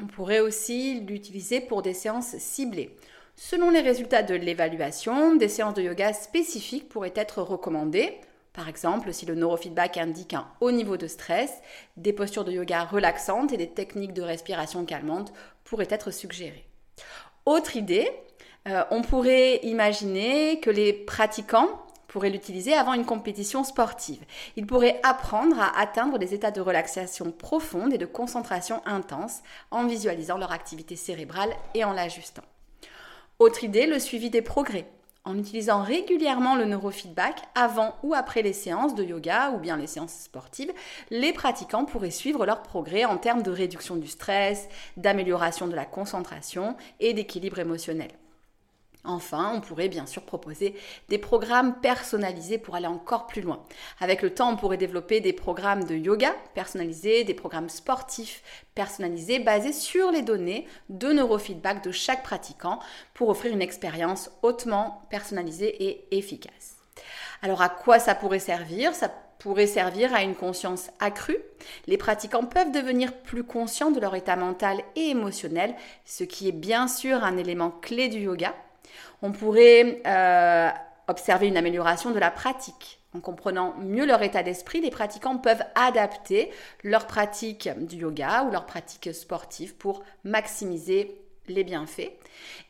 On 0.00 0.06
pourrait 0.06 0.40
aussi 0.40 1.00
l'utiliser 1.00 1.60
pour 1.60 1.82
des 1.82 1.94
séances 1.94 2.36
ciblées. 2.38 2.96
Selon 3.34 3.70
les 3.70 3.80
résultats 3.80 4.22
de 4.22 4.34
l'évaluation, 4.34 5.34
des 5.36 5.48
séances 5.48 5.74
de 5.74 5.82
yoga 5.82 6.12
spécifiques 6.12 6.88
pourraient 6.88 7.14
être 7.16 7.42
recommandées 7.42 8.18
par 8.52 8.68
exemple, 8.68 9.14
si 9.14 9.24
le 9.24 9.34
neurofeedback 9.34 9.96
indique 9.96 10.34
un 10.34 10.46
haut 10.60 10.72
niveau 10.72 10.98
de 10.98 11.06
stress, 11.06 11.50
des 11.96 12.12
postures 12.12 12.44
de 12.44 12.52
yoga 12.52 12.84
relaxantes 12.84 13.50
et 13.54 13.56
des 13.56 13.70
techniques 13.70 14.12
de 14.12 14.20
respiration 14.20 14.84
calmante 14.84 15.32
pourraient 15.64 15.88
être 15.88 16.10
suggérées. 16.10 16.66
Autre 17.46 17.76
idée, 17.76 18.10
Euh, 18.68 18.84
on 18.90 19.02
pourrait 19.02 19.56
imaginer 19.64 20.60
que 20.60 20.70
les 20.70 20.92
pratiquants 20.92 21.68
pourraient 22.06 22.30
l'utiliser 22.30 22.74
avant 22.74 22.94
une 22.94 23.04
compétition 23.04 23.64
sportive. 23.64 24.24
Ils 24.56 24.66
pourraient 24.66 25.00
apprendre 25.02 25.58
à 25.58 25.80
atteindre 25.80 26.18
des 26.18 26.32
états 26.34 26.52
de 26.52 26.60
relaxation 26.60 27.32
profonde 27.32 27.92
et 27.92 27.98
de 27.98 28.06
concentration 28.06 28.80
intense 28.86 29.40
en 29.70 29.86
visualisant 29.86 30.38
leur 30.38 30.52
activité 30.52 30.94
cérébrale 30.94 31.50
et 31.74 31.84
en 31.84 31.92
l'ajustant. 31.92 32.42
Autre 33.42 33.64
idée, 33.64 33.86
le 33.86 33.98
suivi 33.98 34.30
des 34.30 34.40
progrès. 34.40 34.86
En 35.24 35.36
utilisant 35.36 35.82
régulièrement 35.82 36.54
le 36.54 36.64
neurofeedback 36.64 37.42
avant 37.56 37.96
ou 38.04 38.14
après 38.14 38.40
les 38.40 38.52
séances 38.52 38.94
de 38.94 39.02
yoga 39.02 39.50
ou 39.50 39.58
bien 39.58 39.76
les 39.76 39.88
séances 39.88 40.14
sportives, 40.14 40.70
les 41.10 41.32
pratiquants 41.32 41.84
pourraient 41.84 42.12
suivre 42.12 42.46
leurs 42.46 42.62
progrès 42.62 43.04
en 43.04 43.16
termes 43.16 43.42
de 43.42 43.50
réduction 43.50 43.96
du 43.96 44.06
stress, 44.06 44.68
d'amélioration 44.96 45.66
de 45.66 45.74
la 45.74 45.84
concentration 45.84 46.76
et 47.00 47.14
d'équilibre 47.14 47.58
émotionnel. 47.58 48.12
Enfin, 49.04 49.52
on 49.54 49.60
pourrait 49.60 49.88
bien 49.88 50.06
sûr 50.06 50.22
proposer 50.22 50.76
des 51.08 51.18
programmes 51.18 51.80
personnalisés 51.80 52.58
pour 52.58 52.76
aller 52.76 52.86
encore 52.86 53.26
plus 53.26 53.42
loin. 53.42 53.64
Avec 53.98 54.22
le 54.22 54.32
temps, 54.32 54.52
on 54.52 54.56
pourrait 54.56 54.76
développer 54.76 55.20
des 55.20 55.32
programmes 55.32 55.84
de 55.84 55.96
yoga 55.96 56.32
personnalisés, 56.54 57.24
des 57.24 57.34
programmes 57.34 57.68
sportifs 57.68 58.44
personnalisés 58.76 59.40
basés 59.40 59.72
sur 59.72 60.12
les 60.12 60.22
données 60.22 60.68
de 60.88 61.12
neurofeedback 61.12 61.82
de 61.82 61.90
chaque 61.90 62.22
pratiquant 62.22 62.78
pour 63.12 63.28
offrir 63.28 63.52
une 63.52 63.62
expérience 63.62 64.30
hautement 64.42 65.02
personnalisée 65.10 65.82
et 65.82 66.16
efficace. 66.16 66.76
Alors 67.42 67.60
à 67.60 67.68
quoi 67.68 67.98
ça 67.98 68.14
pourrait 68.14 68.38
servir? 68.38 68.94
Ça 68.94 69.12
pourrait 69.40 69.66
servir 69.66 70.14
à 70.14 70.22
une 70.22 70.36
conscience 70.36 70.90
accrue. 71.00 71.38
Les 71.88 71.96
pratiquants 71.96 72.44
peuvent 72.44 72.70
devenir 72.70 73.12
plus 73.12 73.42
conscients 73.42 73.90
de 73.90 73.98
leur 73.98 74.14
état 74.14 74.36
mental 74.36 74.78
et 74.94 75.08
émotionnel, 75.08 75.74
ce 76.04 76.22
qui 76.22 76.46
est 76.46 76.52
bien 76.52 76.86
sûr 76.86 77.24
un 77.24 77.36
élément 77.36 77.70
clé 77.70 78.08
du 78.08 78.20
yoga 78.20 78.54
on 79.22 79.32
pourrait 79.32 80.02
euh, 80.06 80.70
observer 81.08 81.48
une 81.48 81.56
amélioration 81.56 82.10
de 82.10 82.18
la 82.18 82.30
pratique. 82.30 82.98
En 83.14 83.20
comprenant 83.20 83.74
mieux 83.78 84.06
leur 84.06 84.22
état 84.22 84.42
d'esprit, 84.42 84.80
les 84.80 84.90
pratiquants 84.90 85.36
peuvent 85.36 85.62
adapter 85.74 86.50
leur 86.82 87.06
pratique 87.06 87.68
du 87.86 87.96
yoga 87.96 88.44
ou 88.44 88.50
leur 88.50 88.64
pratique 88.64 89.14
sportive 89.14 89.74
pour 89.76 90.02
maximiser 90.24 91.22
les 91.48 91.64
bienfaits. 91.64 92.10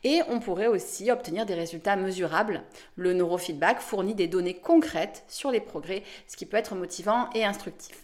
Et 0.03 0.21
on 0.29 0.39
pourrait 0.39 0.67
aussi 0.67 1.11
obtenir 1.11 1.45
des 1.45 1.53
résultats 1.53 1.95
mesurables. 1.95 2.63
Le 2.95 3.13
neurofeedback 3.13 3.79
fournit 3.79 4.15
des 4.15 4.27
données 4.27 4.55
concrètes 4.55 5.23
sur 5.27 5.51
les 5.51 5.61
progrès, 5.61 6.03
ce 6.27 6.35
qui 6.35 6.45
peut 6.45 6.57
être 6.57 6.75
motivant 6.75 7.29
et 7.33 7.45
instructif. 7.45 8.03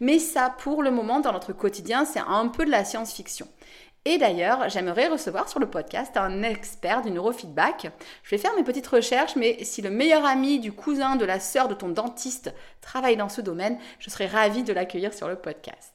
Mais 0.00 0.18
ça, 0.18 0.54
pour 0.58 0.82
le 0.82 0.90
moment, 0.90 1.20
dans 1.20 1.32
notre 1.32 1.52
quotidien, 1.52 2.04
c'est 2.04 2.20
un 2.20 2.48
peu 2.48 2.64
de 2.64 2.70
la 2.70 2.84
science-fiction. 2.84 3.48
Et 4.06 4.16
d'ailleurs, 4.16 4.70
j'aimerais 4.70 5.08
recevoir 5.08 5.50
sur 5.50 5.60
le 5.60 5.68
podcast 5.68 6.16
un 6.16 6.42
expert 6.42 7.02
du 7.02 7.10
neurofeedback. 7.10 7.90
Je 8.22 8.30
vais 8.30 8.38
faire 8.38 8.54
mes 8.56 8.64
petites 8.64 8.86
recherches, 8.86 9.36
mais 9.36 9.62
si 9.62 9.82
le 9.82 9.90
meilleur 9.90 10.24
ami 10.24 10.58
du 10.58 10.72
cousin, 10.72 11.16
de 11.16 11.26
la 11.26 11.38
sœur 11.38 11.68
de 11.68 11.74
ton 11.74 11.90
dentiste 11.90 12.54
travaille 12.80 13.18
dans 13.18 13.28
ce 13.28 13.42
domaine, 13.42 13.78
je 13.98 14.08
serais 14.08 14.26
ravie 14.26 14.62
de 14.62 14.72
l'accueillir 14.72 15.12
sur 15.12 15.28
le 15.28 15.36
podcast. 15.36 15.92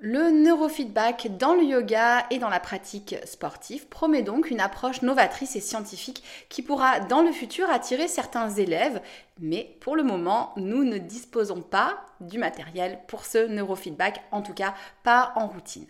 Le 0.00 0.30
neurofeedback 0.30 1.38
dans 1.38 1.54
le 1.54 1.62
yoga 1.62 2.26
et 2.30 2.38
dans 2.38 2.50
la 2.50 2.58
pratique 2.58 3.14
sportive 3.24 3.86
promet 3.86 4.22
donc 4.22 4.50
une 4.50 4.60
approche 4.60 5.00
novatrice 5.02 5.54
et 5.54 5.60
scientifique 5.60 6.24
qui 6.48 6.60
pourra 6.60 6.98
dans 6.98 7.22
le 7.22 7.30
futur 7.30 7.70
attirer 7.70 8.08
certains 8.08 8.50
élèves, 8.50 9.00
mais 9.40 9.78
pour 9.80 9.94
le 9.94 10.02
moment, 10.02 10.52
nous 10.56 10.82
ne 10.82 10.98
disposons 10.98 11.62
pas 11.62 12.04
du 12.20 12.38
matériel 12.38 12.98
pour 13.06 13.24
ce 13.24 13.46
neurofeedback, 13.46 14.22
en 14.32 14.42
tout 14.42 14.54
cas 14.54 14.74
pas 15.04 15.32
en 15.36 15.46
routine. 15.46 15.86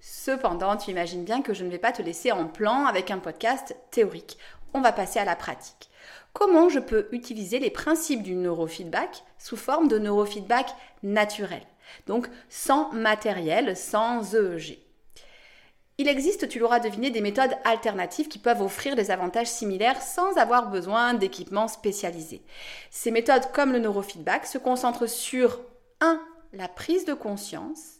Cependant, 0.00 0.76
tu 0.76 0.90
imagines 0.90 1.24
bien 1.24 1.42
que 1.42 1.52
je 1.52 1.64
ne 1.64 1.70
vais 1.70 1.78
pas 1.78 1.92
te 1.92 2.00
laisser 2.00 2.32
en 2.32 2.46
plan 2.46 2.86
avec 2.86 3.10
un 3.10 3.18
podcast 3.18 3.76
théorique. 3.90 4.38
On 4.72 4.80
va 4.80 4.92
passer 4.92 5.18
à 5.18 5.24
la 5.24 5.36
pratique. 5.36 5.90
Comment 6.32 6.68
je 6.68 6.78
peux 6.78 7.08
utiliser 7.12 7.58
les 7.58 7.70
principes 7.70 8.22
du 8.22 8.34
neurofeedback 8.34 9.24
sous 9.38 9.56
forme 9.56 9.88
de 9.88 9.98
neurofeedback 9.98 10.70
naturel? 11.02 11.62
Donc 12.06 12.28
sans 12.48 12.92
matériel, 12.92 13.76
sans 13.76 14.34
EEG. 14.34 14.78
Il 15.98 16.08
existe, 16.08 16.48
tu 16.48 16.58
l'auras 16.58 16.80
deviné, 16.80 17.10
des 17.10 17.20
méthodes 17.20 17.54
alternatives 17.64 18.28
qui 18.28 18.38
peuvent 18.38 18.62
offrir 18.62 18.96
des 18.96 19.10
avantages 19.10 19.48
similaires 19.48 20.00
sans 20.00 20.38
avoir 20.38 20.70
besoin 20.70 21.12
d'équipements 21.12 21.68
spécialisés. 21.68 22.42
Ces 22.90 23.10
méthodes, 23.10 23.52
comme 23.52 23.72
le 23.72 23.80
neurofeedback, 23.80 24.46
se 24.46 24.56
concentrent 24.56 25.08
sur 25.08 25.60
1. 26.00 26.18
La 26.54 26.68
prise 26.68 27.04
de 27.04 27.12
conscience 27.12 27.99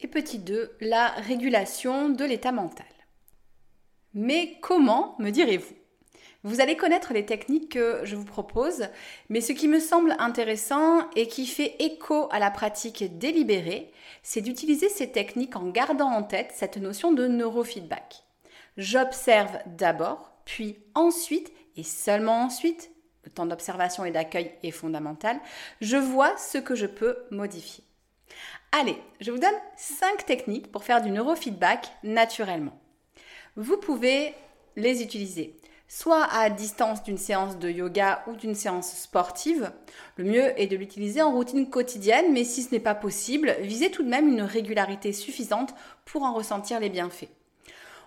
et 0.00 0.08
petit 0.08 0.38
2, 0.38 0.76
la 0.80 1.08
régulation 1.08 2.08
de 2.10 2.24
l'état 2.24 2.52
mental. 2.52 2.86
Mais 4.14 4.58
comment, 4.60 5.16
me 5.18 5.30
direz-vous? 5.30 5.74
Vous 6.44 6.60
allez 6.60 6.76
connaître 6.76 7.12
les 7.12 7.26
techniques 7.26 7.72
que 7.72 8.00
je 8.04 8.14
vous 8.14 8.24
propose, 8.24 8.88
mais 9.28 9.40
ce 9.40 9.52
qui 9.52 9.66
me 9.66 9.80
semble 9.80 10.14
intéressant 10.20 11.10
et 11.16 11.26
qui 11.26 11.46
fait 11.46 11.74
écho 11.80 12.28
à 12.30 12.38
la 12.38 12.52
pratique 12.52 13.18
délibérée, 13.18 13.92
c'est 14.22 14.40
d'utiliser 14.40 14.88
ces 14.88 15.10
techniques 15.10 15.56
en 15.56 15.68
gardant 15.68 16.10
en 16.10 16.22
tête 16.22 16.52
cette 16.54 16.76
notion 16.76 17.12
de 17.12 17.26
neurofeedback. 17.26 18.22
J'observe 18.76 19.58
d'abord, 19.66 20.32
puis 20.44 20.78
ensuite, 20.94 21.52
et 21.76 21.82
seulement 21.82 22.44
ensuite, 22.44 22.92
le 23.24 23.30
temps 23.30 23.46
d'observation 23.46 24.04
et 24.04 24.12
d'accueil 24.12 24.52
est 24.62 24.70
fondamental, 24.70 25.40
je 25.80 25.96
vois 25.96 26.36
ce 26.38 26.58
que 26.58 26.76
je 26.76 26.86
peux 26.86 27.18
modifier. 27.32 27.82
Allez, 28.72 28.98
je 29.20 29.30
vous 29.30 29.38
donne 29.38 29.48
5 29.76 30.26
techniques 30.26 30.70
pour 30.70 30.84
faire 30.84 31.00
du 31.00 31.10
neurofeedback 31.10 31.90
naturellement. 32.02 32.78
Vous 33.56 33.78
pouvez 33.78 34.34
les 34.76 35.02
utiliser 35.02 35.56
soit 35.88 36.24
à 36.24 36.50
distance 36.50 37.02
d'une 37.02 37.16
séance 37.16 37.58
de 37.58 37.70
yoga 37.70 38.22
ou 38.26 38.36
d'une 38.36 38.54
séance 38.54 38.92
sportive. 38.92 39.72
Le 40.16 40.24
mieux 40.24 40.60
est 40.60 40.66
de 40.66 40.76
l'utiliser 40.76 41.22
en 41.22 41.32
routine 41.32 41.70
quotidienne, 41.70 42.30
mais 42.30 42.44
si 42.44 42.62
ce 42.62 42.72
n'est 42.72 42.80
pas 42.80 42.94
possible, 42.94 43.56
visez 43.62 43.90
tout 43.90 44.02
de 44.02 44.08
même 44.10 44.28
une 44.28 44.42
régularité 44.42 45.14
suffisante 45.14 45.74
pour 46.04 46.24
en 46.24 46.34
ressentir 46.34 46.78
les 46.78 46.90
bienfaits. 46.90 47.30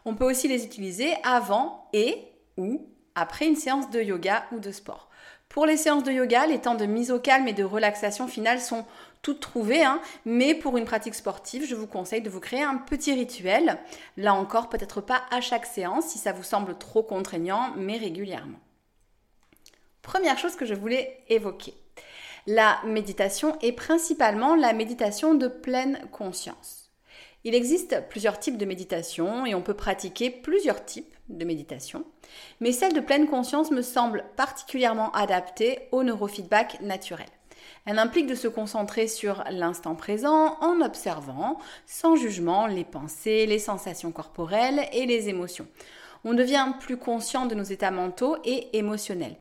On 0.06 0.14
peut 0.14 0.30
aussi 0.30 0.48
les 0.48 0.64
utiliser 0.64 1.12
avant 1.24 1.90
et 1.92 2.20
ou 2.58 2.88
après 3.16 3.48
une 3.48 3.56
séance 3.56 3.90
de 3.90 4.00
yoga 4.00 4.46
ou 4.52 4.60
de 4.60 4.72
sport. 4.72 5.10
Pour 5.50 5.66
les 5.66 5.76
séances 5.76 6.04
de 6.04 6.14
yoga, 6.14 6.46
les 6.46 6.62
temps 6.62 6.76
de 6.76 6.86
mise 6.86 7.12
au 7.12 7.20
calme 7.20 7.48
et 7.48 7.54
de 7.54 7.64
relaxation 7.64 8.28
finale 8.28 8.62
sont 8.62 8.86
toutes 9.22 9.40
trouvées, 9.40 9.84
hein. 9.84 10.02
mais 10.26 10.56
pour 10.56 10.78
une 10.78 10.86
pratique 10.86 11.16
sportive, 11.16 11.66
je 11.66 11.76
vous 11.76 11.88
conseille 11.88 12.22
de 12.22 12.30
vous 12.30 12.40
créer 12.40 12.64
un 12.64 12.78
petit 12.78 13.14
rituel. 13.14 13.78
Là 14.18 14.34
encore, 14.34 14.70
peut-être 14.70 15.02
pas 15.02 15.24
à 15.32 15.42
chaque 15.42 15.66
séance 15.66 16.08
si 16.08 16.18
ça 16.18 16.34
vous 16.34 16.44
semble 16.44 16.78
trop 16.78 17.04
contraignant, 17.04 17.74
mais 17.78 17.98
régulièrement. 17.98 18.60
Première 20.02 20.38
chose 20.38 20.56
que 20.56 20.66
je 20.66 20.74
voulais 20.74 21.24
évoquer. 21.30 21.76
La 22.48 22.80
méditation 22.86 23.56
est 23.62 23.72
principalement 23.72 24.56
la 24.56 24.74
méditation 24.74 25.36
de 25.36 25.48
pleine 25.48 26.00
conscience. 26.12 26.92
Il 27.44 27.54
existe 27.54 28.08
plusieurs 28.10 28.40
types 28.40 28.58
de 28.58 28.66
méditation 28.66 29.46
et 29.46 29.54
on 29.54 29.62
peut 29.62 29.76
pratiquer 29.76 30.30
plusieurs 30.32 30.86
types 30.86 31.16
de 31.30 31.46
méditation, 31.46 32.04
mais 32.60 32.72
celle 32.72 32.94
de 32.94 33.00
pleine 33.00 33.28
conscience 33.28 33.72
me 33.72 33.82
semble 33.82 34.26
particulièrement 34.36 35.12
adaptée 35.12 35.88
au 35.92 36.04
neurofeedback 36.04 36.82
naturel. 36.82 37.28
Elle 37.86 38.00
implique 38.00 38.28
de 38.28 38.36
se 38.36 38.48
concentrer 38.48 39.08
sur 39.08 39.44
l'instant 39.50 39.96
présent 39.96 40.58
en 40.62 40.82
observant, 40.82 41.58
sans 41.88 42.16
jugement, 42.16 42.68
les 42.68 42.84
pensées, 42.84 43.48
les 43.48 43.60
sensations 43.60 44.12
corporelles 44.12 44.88
et 44.94 45.06
les 45.06 45.30
émotions. 45.30 45.68
On 46.24 46.36
devient 46.36 46.74
plus 46.80 46.98
conscient 46.98 47.48
de 47.48 47.56
nos 47.56 47.64
états 47.64 47.90
mentaux 47.90 48.38
et 48.46 48.78
émotionnels. 48.78 49.38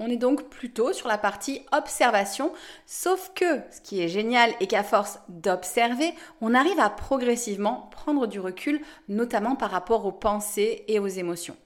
On 0.00 0.06
est 0.06 0.16
donc 0.16 0.48
plutôt 0.48 0.92
sur 0.92 1.08
la 1.08 1.18
partie 1.18 1.62
observation, 1.72 2.52
sauf 2.86 3.32
que 3.34 3.60
ce 3.72 3.80
qui 3.80 4.00
est 4.00 4.06
génial 4.06 4.52
est 4.60 4.68
qu'à 4.68 4.84
force 4.84 5.18
d'observer, 5.28 6.14
on 6.40 6.54
arrive 6.54 6.78
à 6.78 6.88
progressivement 6.88 7.88
prendre 7.90 8.28
du 8.28 8.38
recul, 8.38 8.80
notamment 9.08 9.56
par 9.56 9.72
rapport 9.72 10.06
aux 10.06 10.12
pensées 10.12 10.84
et 10.86 11.00
aux 11.00 11.08
émotions. 11.08 11.56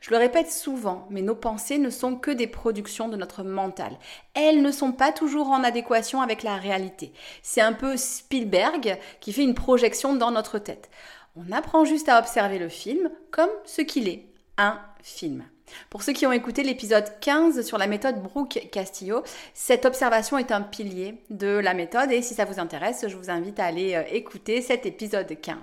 Je 0.00 0.10
le 0.10 0.16
répète 0.16 0.50
souvent, 0.50 1.06
mais 1.10 1.20
nos 1.20 1.34
pensées 1.34 1.76
ne 1.76 1.90
sont 1.90 2.16
que 2.16 2.30
des 2.30 2.46
productions 2.46 3.10
de 3.10 3.16
notre 3.18 3.42
mental. 3.42 3.98
Elles 4.32 4.62
ne 4.62 4.72
sont 4.72 4.92
pas 4.92 5.12
toujours 5.12 5.50
en 5.50 5.62
adéquation 5.62 6.22
avec 6.22 6.42
la 6.42 6.56
réalité. 6.56 7.12
C'est 7.42 7.60
un 7.60 7.74
peu 7.74 7.98
Spielberg 7.98 8.98
qui 9.20 9.34
fait 9.34 9.44
une 9.44 9.54
projection 9.54 10.16
dans 10.16 10.30
notre 10.30 10.58
tête. 10.58 10.88
On 11.36 11.52
apprend 11.52 11.84
juste 11.84 12.08
à 12.08 12.18
observer 12.18 12.58
le 12.58 12.70
film 12.70 13.10
comme 13.30 13.50
ce 13.66 13.82
qu'il 13.82 14.08
est, 14.08 14.26
un 14.56 14.80
film. 15.02 15.44
Pour 15.90 16.02
ceux 16.02 16.12
qui 16.12 16.26
ont 16.26 16.32
écouté 16.32 16.62
l'épisode 16.62 17.06
15 17.20 17.64
sur 17.64 17.78
la 17.78 17.86
méthode 17.86 18.22
Brooke 18.22 18.68
Castillo, 18.70 19.22
cette 19.54 19.84
observation 19.84 20.38
est 20.38 20.52
un 20.52 20.62
pilier 20.62 21.14
de 21.30 21.58
la 21.58 21.74
méthode 21.74 22.12
et 22.12 22.22
si 22.22 22.34
ça 22.34 22.44
vous 22.44 22.60
intéresse, 22.60 23.06
je 23.08 23.16
vous 23.16 23.30
invite 23.30 23.60
à 23.60 23.64
aller 23.64 23.94
euh, 23.94 24.02
écouter 24.10 24.62
cet 24.62 24.86
épisode 24.86 25.40
15. 25.40 25.56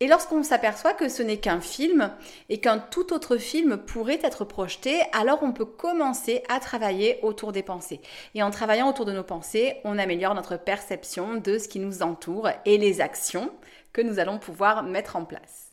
Et 0.00 0.06
lorsqu'on 0.06 0.44
s'aperçoit 0.44 0.94
que 0.94 1.08
ce 1.08 1.24
n'est 1.24 1.38
qu'un 1.38 1.60
film 1.60 2.12
et 2.48 2.60
qu'un 2.60 2.78
tout 2.78 3.12
autre 3.12 3.36
film 3.36 3.78
pourrait 3.78 4.20
être 4.22 4.44
projeté, 4.44 5.00
alors 5.12 5.40
on 5.42 5.52
peut 5.52 5.64
commencer 5.64 6.44
à 6.48 6.60
travailler 6.60 7.18
autour 7.22 7.50
des 7.50 7.64
pensées. 7.64 8.00
Et 8.36 8.42
en 8.44 8.52
travaillant 8.52 8.88
autour 8.88 9.06
de 9.06 9.12
nos 9.12 9.24
pensées, 9.24 9.76
on 9.82 9.98
améliore 9.98 10.36
notre 10.36 10.56
perception 10.56 11.34
de 11.34 11.58
ce 11.58 11.66
qui 11.66 11.80
nous 11.80 12.02
entoure 12.02 12.48
et 12.64 12.78
les 12.78 13.00
actions 13.00 13.50
que 13.92 14.00
nous 14.00 14.20
allons 14.20 14.38
pouvoir 14.38 14.84
mettre 14.84 15.16
en 15.16 15.24
place. 15.24 15.67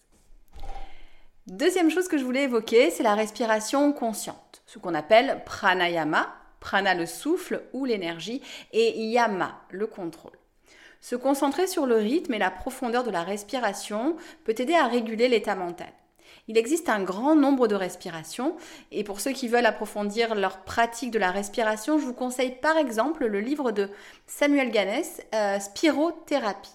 Deuxième 1.48 1.92
chose 1.92 2.08
que 2.08 2.18
je 2.18 2.24
voulais 2.24 2.46
évoquer, 2.46 2.90
c'est 2.90 3.04
la 3.04 3.14
respiration 3.14 3.94
consciente, 3.94 4.64
ce 4.66 4.80
qu'on 4.80 4.96
appelle 4.96 5.44
pranayama, 5.46 6.34
prana 6.60 6.96
le 6.96 7.06
souffle 7.06 7.62
ou 7.72 7.86
l'énergie, 7.86 8.42
et 8.74 9.00
yama 9.00 9.62
le 9.70 9.86
contrôle. 9.86 10.40
Se 11.02 11.16
concentrer 11.16 11.68
sur 11.68 11.86
le 11.86 11.98
rythme 11.98 12.34
et 12.34 12.40
la 12.40 12.50
profondeur 12.50 13.04
de 13.04 13.12
la 13.12 13.22
respiration 13.22 14.16
peut 14.44 14.56
aider 14.58 14.74
à 14.74 14.88
réguler 14.88 15.28
l'état 15.28 15.54
mental. 15.54 15.94
Il 16.48 16.58
existe 16.58 16.90
un 16.90 17.04
grand 17.04 17.36
nombre 17.36 17.68
de 17.68 17.76
respirations 17.76 18.56
et 18.92 19.04
pour 19.04 19.20
ceux 19.20 19.32
qui 19.32 19.48
veulent 19.48 19.68
approfondir 19.68 20.34
leur 20.34 20.62
pratique 20.64 21.12
de 21.12 21.20
la 21.20 21.30
respiration, 21.30 22.00
je 22.00 22.06
vous 22.06 22.14
conseille 22.14 22.56
par 22.60 22.76
exemple 22.76 23.28
le 23.28 23.40
livre 23.40 23.72
de 23.72 23.92
Samuel 24.26 24.72
Ganès, 24.72 25.22
euh, 25.36 25.60
Spirothérapie. 25.60 26.74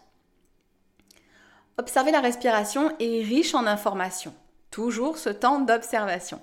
Observer 1.76 2.12
la 2.12 2.20
respiration 2.20 2.92
est 3.00 3.24
riche 3.24 3.56
en 3.56 3.66
informations. 3.66 4.34
Toujours 4.70 5.18
ce 5.18 5.30
temps 5.30 5.60
d'observation. 5.60 6.40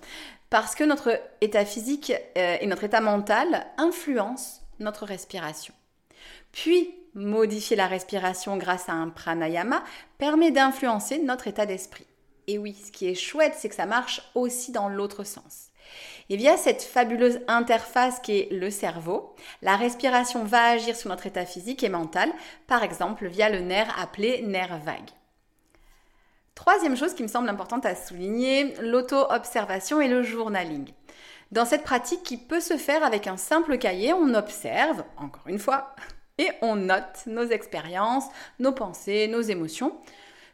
Parce 0.49 0.75
que 0.75 0.83
notre 0.83 1.19
état 1.41 1.65
physique 1.65 2.13
euh, 2.37 2.57
et 2.59 2.67
notre 2.67 2.83
état 2.83 3.01
mental 3.01 3.65
influencent 3.77 4.61
notre 4.79 5.05
respiration. 5.05 5.73
Puis, 6.51 6.93
modifier 7.13 7.75
la 7.75 7.87
respiration 7.87 8.57
grâce 8.57 8.89
à 8.89 8.93
un 8.93 9.09
pranayama 9.09 9.83
permet 10.17 10.51
d'influencer 10.51 11.19
notre 11.19 11.47
état 11.47 11.65
d'esprit. 11.65 12.05
Et 12.47 12.57
oui, 12.57 12.73
ce 12.73 12.91
qui 12.91 13.07
est 13.07 13.15
chouette, 13.15 13.55
c'est 13.57 13.69
que 13.69 13.75
ça 13.75 13.85
marche 13.85 14.21
aussi 14.35 14.71
dans 14.71 14.87
l'autre 14.87 15.23
sens. 15.23 15.67
Et 16.29 16.37
via 16.37 16.57
cette 16.57 16.83
fabuleuse 16.83 17.39
interface 17.47 18.19
qui 18.19 18.39
est 18.39 18.51
le 18.51 18.69
cerveau, 18.69 19.35
la 19.61 19.75
respiration 19.75 20.43
va 20.43 20.63
agir 20.63 20.95
sur 20.95 21.09
notre 21.09 21.27
état 21.27 21.45
physique 21.45 21.83
et 21.83 21.89
mental, 21.89 22.31
par 22.67 22.83
exemple 22.83 23.27
via 23.27 23.49
le 23.49 23.59
nerf 23.59 23.93
appelé 23.99 24.41
nerf 24.43 24.77
vague. 24.79 25.09
Troisième 26.57 26.97
chose 26.97 27.13
qui 27.13 27.21
me 27.21 27.27
semble 27.27 27.49
importante 27.49 27.85
à 27.85 27.93
souligner, 27.93 28.73
l'auto-observation 28.81 30.01
et 30.01 30.07
le 30.07 30.23
journaling. 30.23 30.89
Dans 31.51 31.65
cette 31.65 31.83
pratique 31.83 32.23
qui 32.23 32.35
peut 32.35 32.61
se 32.61 32.77
faire 32.77 33.03
avec 33.03 33.27
un 33.27 33.37
simple 33.37 33.77
cahier, 33.77 34.11
on 34.11 34.33
observe, 34.33 35.03
encore 35.17 35.45
une 35.45 35.59
fois, 35.59 35.95
et 36.39 36.49
on 36.63 36.75
note 36.75 37.25
nos 37.27 37.45
expériences, 37.45 38.25
nos 38.57 38.71
pensées, 38.71 39.27
nos 39.27 39.41
émotions. 39.41 39.97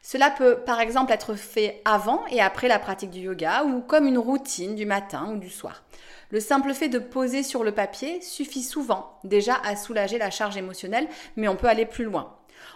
Cela 0.02 0.30
peut 0.30 0.58
par 0.66 0.82
exemple 0.82 1.14
être 1.14 1.36
fait 1.36 1.82
avant 1.86 2.28
et 2.28 2.42
après 2.42 2.68
la 2.68 2.80
pratique 2.80 3.12
du 3.12 3.22
yoga 3.22 3.64
ou 3.64 3.80
comme 3.80 4.06
une 4.06 4.18
routine 4.18 4.76
du 4.76 4.86
matin 4.86 5.30
ou 5.32 5.38
du 5.38 5.50
soir. 5.50 5.86
Le 6.32 6.42
simple 6.42 6.74
fait 6.74 6.90
de 6.90 7.00
poser 7.00 7.44
sur 7.44 7.64
le 7.64 7.72
papier 7.72 8.20
suffit 8.20 8.64
souvent 8.64 9.20
déjà 9.24 9.56
à 9.64 9.78
soulager 9.78 10.18
la 10.18 10.32
charge 10.32 10.58
émotionnelle, 10.58 11.08
mais 11.38 11.48
on 11.48 11.56
peut 11.56 11.68
aller 11.68 11.86
plus 11.86 12.04
loin. 12.04 12.36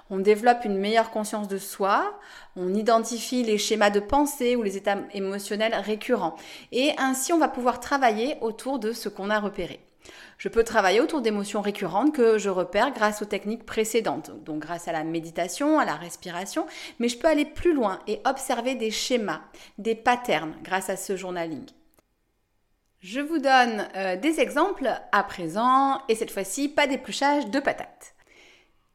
On 0.10 0.20
développe 0.20 0.66
une 0.66 0.78
meilleure 0.78 1.12
conscience 1.12 1.48
de 1.48 1.58
soi, 1.58 2.20
on 2.56 2.74
identifie 2.74 3.44
les 3.44 3.58
schémas 3.58 3.90
de 3.90 4.00
pensée 4.00 4.56
ou 4.56 4.64
les 4.64 4.78
états 4.78 4.98
émotionnels 5.14 5.76
récurrents, 5.76 6.36
et 6.72 6.92
ainsi 6.98 7.34
on 7.34 7.38
va 7.38 7.48
pouvoir 7.48 7.80
travailler 7.80 8.38
autour 8.42 8.80
de 8.80 8.92
ce 8.92 9.10
qu'on 9.10 9.30
a 9.30 9.40
repéré. 9.40 9.80
Je 10.38 10.50
peux 10.50 10.64
travailler 10.64 11.02
autour 11.02 11.22
d'émotions 11.22 11.62
récurrentes 11.62 12.14
que 12.14 12.38
je 12.38 12.50
repère 12.50 12.92
grâce 12.92 13.22
aux 13.22 13.26
techniques 13.26 13.66
précédentes, 13.66 14.32
donc 14.44 14.60
grâce 14.60 14.88
à 14.88 14.92
la 14.92 15.04
méditation, 15.04 15.80
à 15.80 15.86
la 15.86 15.96
respiration, 15.96 16.68
mais 17.00 17.10
je 17.10 17.18
peux 17.18 17.28
aller 17.28 17.46
plus 17.46 17.74
loin 17.74 18.00
et 18.08 18.22
observer 18.26 18.76
des 18.76 18.92
schémas, 18.92 19.42
des 19.78 19.96
patterns 19.96 20.56
grâce 20.64 20.90
à 20.90 20.98
ce 20.98 21.16
journaling. 21.16 21.66
Je 23.00 23.20
vous 23.20 23.40
donne 23.40 23.88
euh, 23.96 24.16
des 24.16 24.40
exemples 24.40 24.90
à 25.12 25.24
présent 25.24 26.02
et 26.08 26.16
cette 26.16 26.32
fois-ci 26.32 26.70
pas 26.70 26.88
d'épluchage 26.88 27.48
de 27.48 27.60
patates. 27.60 28.16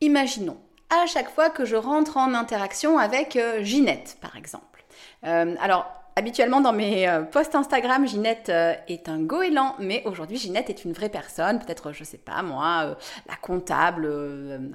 Imaginons 0.00 0.60
à 0.92 1.06
chaque 1.06 1.30
fois 1.30 1.48
que 1.48 1.64
je 1.64 1.76
rentre 1.76 2.16
en 2.16 2.34
interaction 2.34 2.98
avec 2.98 3.36
euh, 3.36 3.62
Ginette 3.62 4.18
par 4.20 4.36
exemple. 4.36 4.84
Euh, 5.24 5.54
alors 5.60 5.86
Habituellement 6.14 6.60
dans 6.60 6.74
mes 6.74 7.08
euh, 7.08 7.22
posts 7.22 7.54
Instagram, 7.54 8.06
Ginette 8.06 8.50
est 8.50 9.08
un 9.08 9.22
goéland, 9.22 9.74
mais 9.78 10.02
aujourd'hui 10.04 10.36
Ginette 10.36 10.68
est 10.68 10.84
une 10.84 10.92
vraie 10.92 11.08
personne, 11.08 11.58
peut-être, 11.58 11.92
je 11.92 12.04
sais 12.04 12.18
pas 12.18 12.42
moi, 12.42 12.98
la 13.26 13.36
comptable 13.40 14.04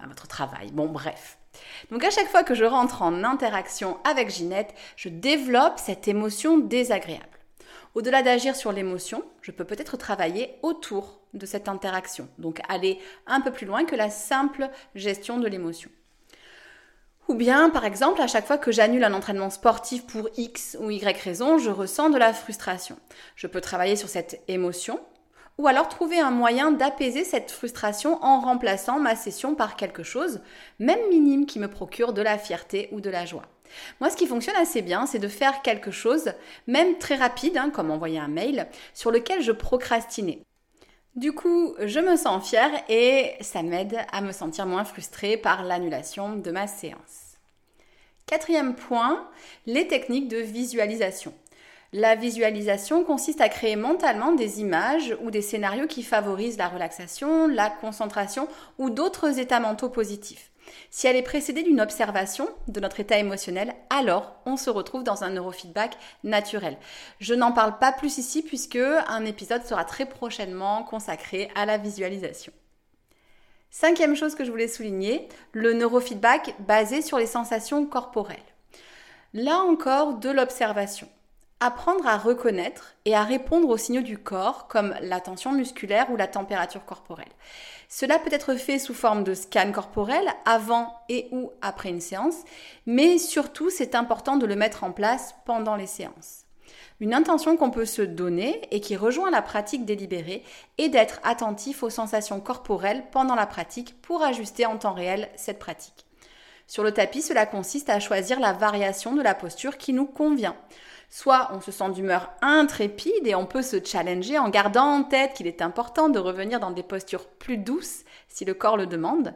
à 0.04 0.08
votre 0.08 0.28
travail. 0.28 0.72
Bon, 0.72 0.88
bref. 0.88 1.38
Donc 1.92 2.04
à 2.04 2.10
chaque 2.10 2.28
fois 2.28 2.42
que 2.42 2.56
je 2.56 2.66
rentre 2.66 3.04
en 3.04 3.24
interaction 3.24 4.00
avec 4.04 4.32
Ginette, 4.32 4.74
je 4.96 5.10
développe 5.10 5.78
cette 5.78 6.08
émotion 6.08 6.58
désagréable. 6.58 7.38
Au-delà 7.94 8.24
d'agir 8.24 8.56
sur 8.56 8.72
l'émotion, 8.72 9.24
je 9.44 9.52
peux 9.52 9.64
peut-être 9.64 9.96
travailler 9.96 10.56
autour 10.64 11.20
de 11.36 11.46
cette 11.46 11.70
interaction, 11.70 12.28
donc 12.40 12.62
aller 12.68 12.98
un 13.28 13.42
peu 13.42 13.52
plus 13.52 13.68
loin 13.68 13.86
que 13.86 13.96
la 13.96 14.10
simple 14.10 14.72
gestion 14.96 15.38
de 15.38 15.48
l'émotion. 15.48 15.92
Ou 17.28 17.36
bien, 17.36 17.70
par 17.70 17.84
exemple, 17.84 18.22
à 18.22 18.28
chaque 18.28 18.48
fois 18.48 18.58
que 18.58 18.72
j'annule 18.72 19.04
un 19.04 19.14
entraînement 19.14 19.50
sportif 19.50 20.06
pour 20.08 20.30
X 20.38 20.78
ou 20.80 20.90
Y 20.90 21.22
raison, 21.22 21.58
je 21.58 21.70
ressens 21.70 22.10
de 22.10 22.18
la 22.18 22.32
frustration. 22.34 22.98
Je 23.36 23.48
peux 23.48 23.60
travailler 23.60 23.98
sur 23.98 24.08
cette 24.08 24.42
émotion 24.48 25.00
ou 25.58 25.68
alors 25.68 25.90
trouver 25.90 26.20
un 26.20 26.32
moyen 26.32 26.72
d'apaiser 26.72 27.24
cette 27.24 27.52
frustration 27.52 28.24
en 28.24 28.40
remplaçant 28.40 29.00
ma 29.00 29.16
session 29.16 29.56
par 29.56 29.76
quelque 29.76 30.04
chose, 30.04 30.40
même 30.80 31.00
minime, 31.10 31.46
qui 31.46 31.60
me 31.60 31.68
procure 31.68 32.14
de 32.14 32.22
la 32.22 32.38
fierté 32.38 32.90
ou 32.92 33.02
de 33.02 33.10
la 33.10 33.26
joie. 33.26 33.44
Moi, 34.00 34.10
ce 34.10 34.16
qui 34.16 34.28
fonctionne 34.28 34.56
assez 34.56 34.82
bien, 34.82 35.06
c'est 35.06 35.20
de 35.20 35.28
faire 35.28 35.62
quelque 35.62 35.92
chose, 35.92 36.32
même 36.68 36.98
très 36.98 37.16
rapide, 37.16 37.58
hein, 37.58 37.72
comme 37.72 37.92
envoyer 37.92 38.20
un 38.20 38.28
mail, 38.28 38.68
sur 38.94 39.12
lequel 39.12 39.42
je 39.42 39.52
procrastinais. 39.52 40.47
Du 41.18 41.32
coup, 41.32 41.74
je 41.84 42.00
me 42.00 42.16
sens 42.16 42.48
fière 42.48 42.70
et 42.90 43.34
ça 43.42 43.64
m'aide 43.64 43.98
à 44.12 44.22
me 44.22 44.32
sentir 44.32 44.68
moins 44.68 44.84
frustrée 44.84 45.36
par 45.36 45.64
l'annulation 45.64 46.36
de 46.36 46.52
ma 46.52 46.68
séance. 46.68 47.40
Quatrième 48.28 48.76
point, 48.76 49.28
les 49.66 49.88
techniques 49.88 50.28
de 50.28 50.38
visualisation. 50.38 51.34
La 51.92 52.14
visualisation 52.14 53.04
consiste 53.04 53.42
à 53.42 53.50
créer 53.50 53.76
mentalement 53.76 54.34
des 54.34 54.62
images 54.62 55.18
ou 55.24 55.32
des 55.32 55.42
scénarios 55.42 55.88
qui 55.88 56.04
favorisent 56.04 56.60
la 56.60 56.70
relaxation, 56.70 57.48
la 57.48 57.72
concentration 57.72 58.48
ou 58.78 58.92
d'autres 58.92 59.40
états 59.40 59.60
mentaux 59.60 59.90
positifs. 59.90 60.52
Si 60.90 61.08
elle 61.08 61.16
est 61.16 61.22
précédée 61.22 61.64
d'une 61.64 61.82
observation 61.82 62.48
de 62.68 62.80
notre 62.80 63.00
état 63.00 63.18
émotionnel, 63.18 63.76
alors 63.90 64.36
on 64.46 64.58
se 64.58 64.70
retrouve 64.70 65.04
dans 65.04 65.24
un 65.24 65.30
neurofeedback 65.30 65.98
naturel. 66.24 66.78
Je 67.20 67.34
n'en 67.34 67.52
parle 67.52 67.78
pas 67.78 67.92
plus 67.92 68.18
ici 68.18 68.42
puisque 68.42 68.78
un 68.78 69.26
épisode 69.26 69.66
sera 69.66 69.86
très 69.86 70.06
prochainement 70.06 70.84
consacré 70.84 71.50
à 71.56 71.66
la 71.66 71.78
visualisation. 71.78 72.54
Cinquième 73.70 74.16
chose 74.16 74.36
que 74.36 74.46
je 74.46 74.52
voulais 74.52 74.68
souligner, 74.68 75.28
le 75.52 75.74
neurofeedback 75.74 76.56
basé 76.60 77.02
sur 77.02 77.18
les 77.18 77.26
sensations 77.26 77.86
corporelles. 77.86 78.38
Là 79.34 79.60
encore, 79.60 80.16
de 80.16 80.30
l'observation. 80.30 81.10
Apprendre 81.60 82.06
à 82.06 82.18
reconnaître 82.18 82.94
et 83.06 83.16
à 83.16 83.24
répondre 83.24 83.68
aux 83.68 83.78
signaux 83.78 84.04
du 84.04 84.20
corps 84.20 84.68
comme 84.68 84.94
la 85.02 85.20
tension 85.20 85.52
musculaire 85.52 86.12
ou 86.12 86.16
la 86.16 86.28
température 86.28 86.86
corporelle. 86.86 87.32
Cela 87.90 88.20
peut 88.20 88.32
être 88.32 88.54
fait 88.54 88.78
sous 88.78 88.94
forme 88.94 89.24
de 89.24 89.34
scan 89.34 89.72
corporel 89.72 90.28
avant 90.46 90.94
et 91.10 91.28
ou 91.32 91.52
après 91.64 91.90
une 91.90 92.00
séance, 92.00 92.44
mais 92.86 93.18
surtout 93.18 93.72
c'est 93.72 93.96
important 93.96 94.38
de 94.38 94.46
le 94.46 94.56
mettre 94.56 94.84
en 94.84 94.92
place 94.92 95.34
pendant 95.46 95.76
les 95.76 95.88
séances. 95.88 96.46
Une 97.00 97.16
intention 97.16 97.58
qu'on 97.58 97.72
peut 97.72 97.86
se 97.86 98.04
donner 98.04 98.62
et 98.70 98.80
qui 98.80 98.96
rejoint 98.96 99.32
la 99.32 99.42
pratique 99.42 99.86
délibérée 99.86 100.44
est 100.78 100.90
d'être 100.90 101.20
attentif 101.24 101.82
aux 101.82 101.90
sensations 101.90 102.40
corporelles 102.40 103.06
pendant 103.12 103.36
la 103.36 103.48
pratique 103.48 104.00
pour 104.04 104.22
ajuster 104.22 104.68
en 104.68 104.78
temps 104.78 104.94
réel 104.94 105.28
cette 105.36 105.60
pratique. 105.60 106.07
Sur 106.68 106.84
le 106.84 106.92
tapis, 106.92 107.22
cela 107.22 107.46
consiste 107.46 107.90
à 107.90 108.00
choisir 108.00 108.40
la 108.40 108.54
variation 108.54 109.16
de 109.16 109.22
la 109.22 109.34
posture 109.34 109.78
qui 109.78 109.94
nous 109.94 110.06
convient. 110.06 110.56
Soit 111.10 111.50
on 111.54 111.62
se 111.62 111.72
sent 111.72 111.92
d'humeur 111.92 112.32
intrépide 112.42 113.26
et 113.26 113.36
on 113.36 113.46
peut 113.46 113.62
se 113.62 113.84
challenger 113.84 114.38
en 114.38 114.50
gardant 114.50 114.86
en 114.86 115.04
tête 115.04 115.34
qu'il 115.34 115.48
est 115.48 115.62
important 115.62 116.10
de 116.10 116.20
revenir 116.20 116.60
dans 116.60 116.72
des 116.72 116.84
postures 116.84 117.28
plus 117.28 117.58
douces 117.58 118.04
si 118.28 118.44
le 118.44 118.54
corps 118.54 118.76
le 118.76 118.88
demande. 118.88 119.34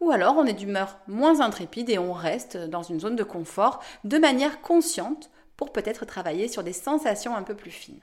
Ou 0.00 0.10
alors 0.10 0.36
on 0.38 0.46
est 0.46 0.54
d'humeur 0.54 0.98
moins 1.06 1.40
intrépide 1.40 1.90
et 1.90 1.98
on 1.98 2.14
reste 2.14 2.56
dans 2.56 2.82
une 2.82 3.00
zone 3.00 3.16
de 3.16 3.22
confort 3.22 3.82
de 4.04 4.16
manière 4.16 4.62
consciente 4.62 5.30
pour 5.58 5.72
peut-être 5.72 6.06
travailler 6.06 6.48
sur 6.48 6.64
des 6.64 6.72
sensations 6.72 7.36
un 7.36 7.42
peu 7.42 7.54
plus 7.54 7.70
fines. 7.70 8.00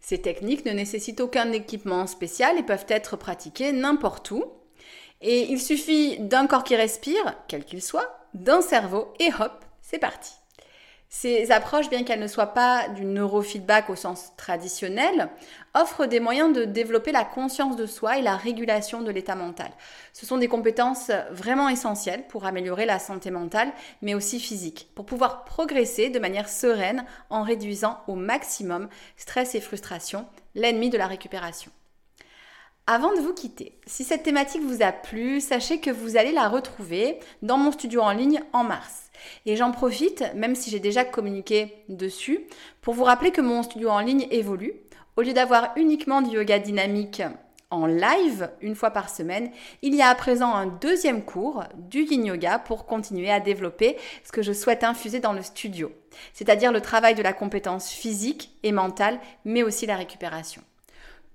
Ces 0.00 0.20
techniques 0.20 0.66
ne 0.66 0.72
nécessitent 0.72 1.20
aucun 1.20 1.50
équipement 1.52 2.06
spécial 2.06 2.58
et 2.58 2.62
peuvent 2.62 2.86
être 2.88 3.16
pratiquées 3.16 3.72
n'importe 3.72 4.30
où. 4.30 4.44
Et 5.20 5.50
il 5.50 5.60
suffit 5.60 6.18
d'un 6.18 6.46
corps 6.46 6.64
qui 6.64 6.76
respire, 6.76 7.34
quel 7.48 7.64
qu'il 7.64 7.82
soit, 7.82 8.26
d'un 8.34 8.60
cerveau 8.60 9.12
et 9.18 9.30
hop, 9.40 9.64
c'est 9.82 9.98
parti. 9.98 10.32
Ces 11.10 11.52
approches, 11.52 11.88
bien 11.88 12.04
qu'elles 12.04 12.20
ne 12.20 12.26
soient 12.26 12.52
pas 12.52 12.86
du 12.90 13.06
neurofeedback 13.06 13.88
au 13.88 13.96
sens 13.96 14.32
traditionnel, 14.36 15.30
offrent 15.74 16.04
des 16.04 16.20
moyens 16.20 16.52
de 16.52 16.66
développer 16.66 17.12
la 17.12 17.24
conscience 17.24 17.76
de 17.76 17.86
soi 17.86 18.18
et 18.18 18.22
la 18.22 18.36
régulation 18.36 19.00
de 19.00 19.10
l'état 19.10 19.34
mental. 19.34 19.70
Ce 20.12 20.26
sont 20.26 20.36
des 20.36 20.48
compétences 20.48 21.10
vraiment 21.30 21.70
essentielles 21.70 22.26
pour 22.28 22.44
améliorer 22.44 22.84
la 22.84 22.98
santé 22.98 23.30
mentale, 23.30 23.72
mais 24.02 24.14
aussi 24.14 24.38
physique, 24.38 24.90
pour 24.94 25.06
pouvoir 25.06 25.44
progresser 25.44 26.10
de 26.10 26.18
manière 26.18 26.48
sereine 26.48 27.06
en 27.30 27.42
réduisant 27.42 28.00
au 28.06 28.14
maximum 28.14 28.90
stress 29.16 29.54
et 29.54 29.62
frustration, 29.62 30.26
l'ennemi 30.54 30.90
de 30.90 30.98
la 30.98 31.06
récupération. 31.06 31.70
Avant 32.90 33.12
de 33.14 33.20
vous 33.20 33.34
quitter, 33.34 33.74
si 33.86 34.02
cette 34.02 34.22
thématique 34.22 34.62
vous 34.62 34.82
a 34.82 34.92
plu, 34.92 35.42
sachez 35.42 35.78
que 35.78 35.90
vous 35.90 36.16
allez 36.16 36.32
la 36.32 36.48
retrouver 36.48 37.18
dans 37.42 37.58
mon 37.58 37.70
studio 37.70 38.00
en 38.00 38.12
ligne 38.12 38.40
en 38.54 38.64
mars. 38.64 39.10
Et 39.44 39.56
j'en 39.56 39.72
profite, 39.72 40.24
même 40.34 40.54
si 40.54 40.70
j'ai 40.70 40.80
déjà 40.80 41.04
communiqué 41.04 41.84
dessus, 41.90 42.46
pour 42.80 42.94
vous 42.94 43.04
rappeler 43.04 43.30
que 43.30 43.42
mon 43.42 43.62
studio 43.62 43.90
en 43.90 44.00
ligne 44.00 44.26
évolue. 44.30 44.72
Au 45.18 45.20
lieu 45.20 45.34
d'avoir 45.34 45.72
uniquement 45.76 46.22
du 46.22 46.34
yoga 46.34 46.58
dynamique 46.58 47.20
en 47.68 47.84
live 47.84 48.48
une 48.62 48.74
fois 48.74 48.90
par 48.90 49.10
semaine, 49.10 49.50
il 49.82 49.94
y 49.94 50.00
a 50.00 50.08
à 50.08 50.14
présent 50.14 50.54
un 50.54 50.64
deuxième 50.64 51.26
cours 51.26 51.64
du 51.74 52.04
yin 52.04 52.24
yoga 52.24 52.58
pour 52.58 52.86
continuer 52.86 53.30
à 53.30 53.38
développer 53.38 53.98
ce 54.24 54.32
que 54.32 54.40
je 54.40 54.54
souhaite 54.54 54.82
infuser 54.82 55.20
dans 55.20 55.34
le 55.34 55.42
studio, 55.42 55.92
c'est-à-dire 56.32 56.72
le 56.72 56.80
travail 56.80 57.14
de 57.14 57.22
la 57.22 57.34
compétence 57.34 57.90
physique 57.90 58.50
et 58.62 58.72
mentale, 58.72 59.20
mais 59.44 59.62
aussi 59.62 59.84
la 59.84 59.96
récupération. 59.96 60.62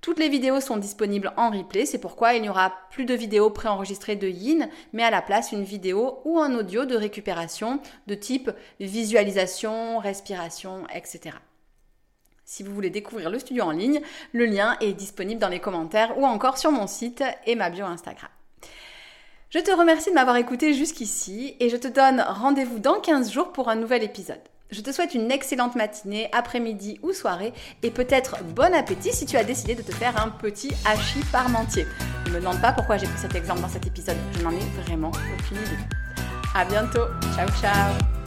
Toutes 0.04 0.20
les 0.20 0.28
vidéos 0.28 0.60
sont 0.60 0.76
disponibles 0.76 1.32
en 1.38 1.50
replay, 1.50 1.86
c'est 1.86 1.98
pourquoi 1.98 2.34
il 2.34 2.42
n'y 2.42 2.50
aura 2.50 2.74
plus 2.92 3.06
de 3.06 3.14
vidéos 3.14 3.50
préenregistrées 3.50 4.18
de 4.18 4.28
Yin, 4.28 4.68
mais 4.92 5.02
à 5.02 5.10
la 5.10 5.22
place 5.22 5.54
une 5.54 5.64
vidéo 5.64 6.20
ou 6.26 6.40
un 6.40 6.54
audio 6.56 6.84
de 6.84 6.98
récupération 6.98 7.80
de 8.08 8.14
type 8.14 8.52
visualisation, 8.82 10.00
respiration, 10.00 10.86
etc. 10.94 11.38
Si 12.44 12.64
vous 12.64 12.74
voulez 12.74 12.90
découvrir 12.90 13.30
le 13.30 13.40
studio 13.40 13.64
en 13.64 13.72
ligne, 13.72 14.02
le 14.34 14.46
lien 14.46 14.76
est 14.82 14.92
disponible 14.92 15.40
dans 15.40 15.48
les 15.48 15.62
commentaires 15.62 16.18
ou 16.18 16.26
encore 16.26 16.58
sur 16.58 16.74
mon 16.74 16.86
site 16.86 17.24
et 17.46 17.56
ma 17.56 17.70
bio 17.70 17.86
Instagram. 17.86 18.30
Je 19.52 19.60
te 19.60 19.72
remercie 19.72 20.10
de 20.10 20.16
m'avoir 20.16 20.36
écouté 20.36 20.74
jusqu'ici 20.74 21.56
et 21.62 21.70
je 21.70 21.78
te 21.78 21.88
donne 21.88 22.20
rendez-vous 22.28 22.80
dans 22.80 23.00
15 23.00 23.32
jours 23.32 23.54
pour 23.54 23.70
un 23.70 23.78
nouvel 23.78 24.04
épisode. 24.04 24.53
Je 24.74 24.82
te 24.82 24.92
souhaite 24.92 25.14
une 25.14 25.32
excellente 25.32 25.76
matinée, 25.76 26.30
après-midi 26.32 27.00
ou 27.04 27.14
soirée 27.14 27.54
et 27.84 27.92
peut-être 27.92 28.44
bon 28.56 28.74
appétit 28.74 29.14
si 29.14 29.28
tu 29.28 29.38
as 29.38 29.44
décidé 29.44 29.76
de 29.76 29.84
te 29.84 29.92
faire 29.92 30.20
un 30.20 30.30
petit 30.30 30.72
hachis 30.84 31.24
parmentier. 31.32 31.86
Ne 32.26 32.32
me 32.32 32.40
demande 32.40 32.60
pas 32.60 32.72
pourquoi 32.72 32.98
j'ai 32.98 33.06
pris 33.06 33.20
cet 33.20 33.36
exemple 33.36 33.62
dans 33.62 33.70
cet 33.70 33.86
épisode, 33.86 34.18
je 34.36 34.42
n'en 34.42 34.52
ai 34.52 34.82
vraiment 34.84 35.12
aucune 35.12 35.58
idée. 35.58 35.78
À 36.56 36.66
bientôt, 36.66 37.06
ciao 37.36 37.48
ciao 37.62 38.23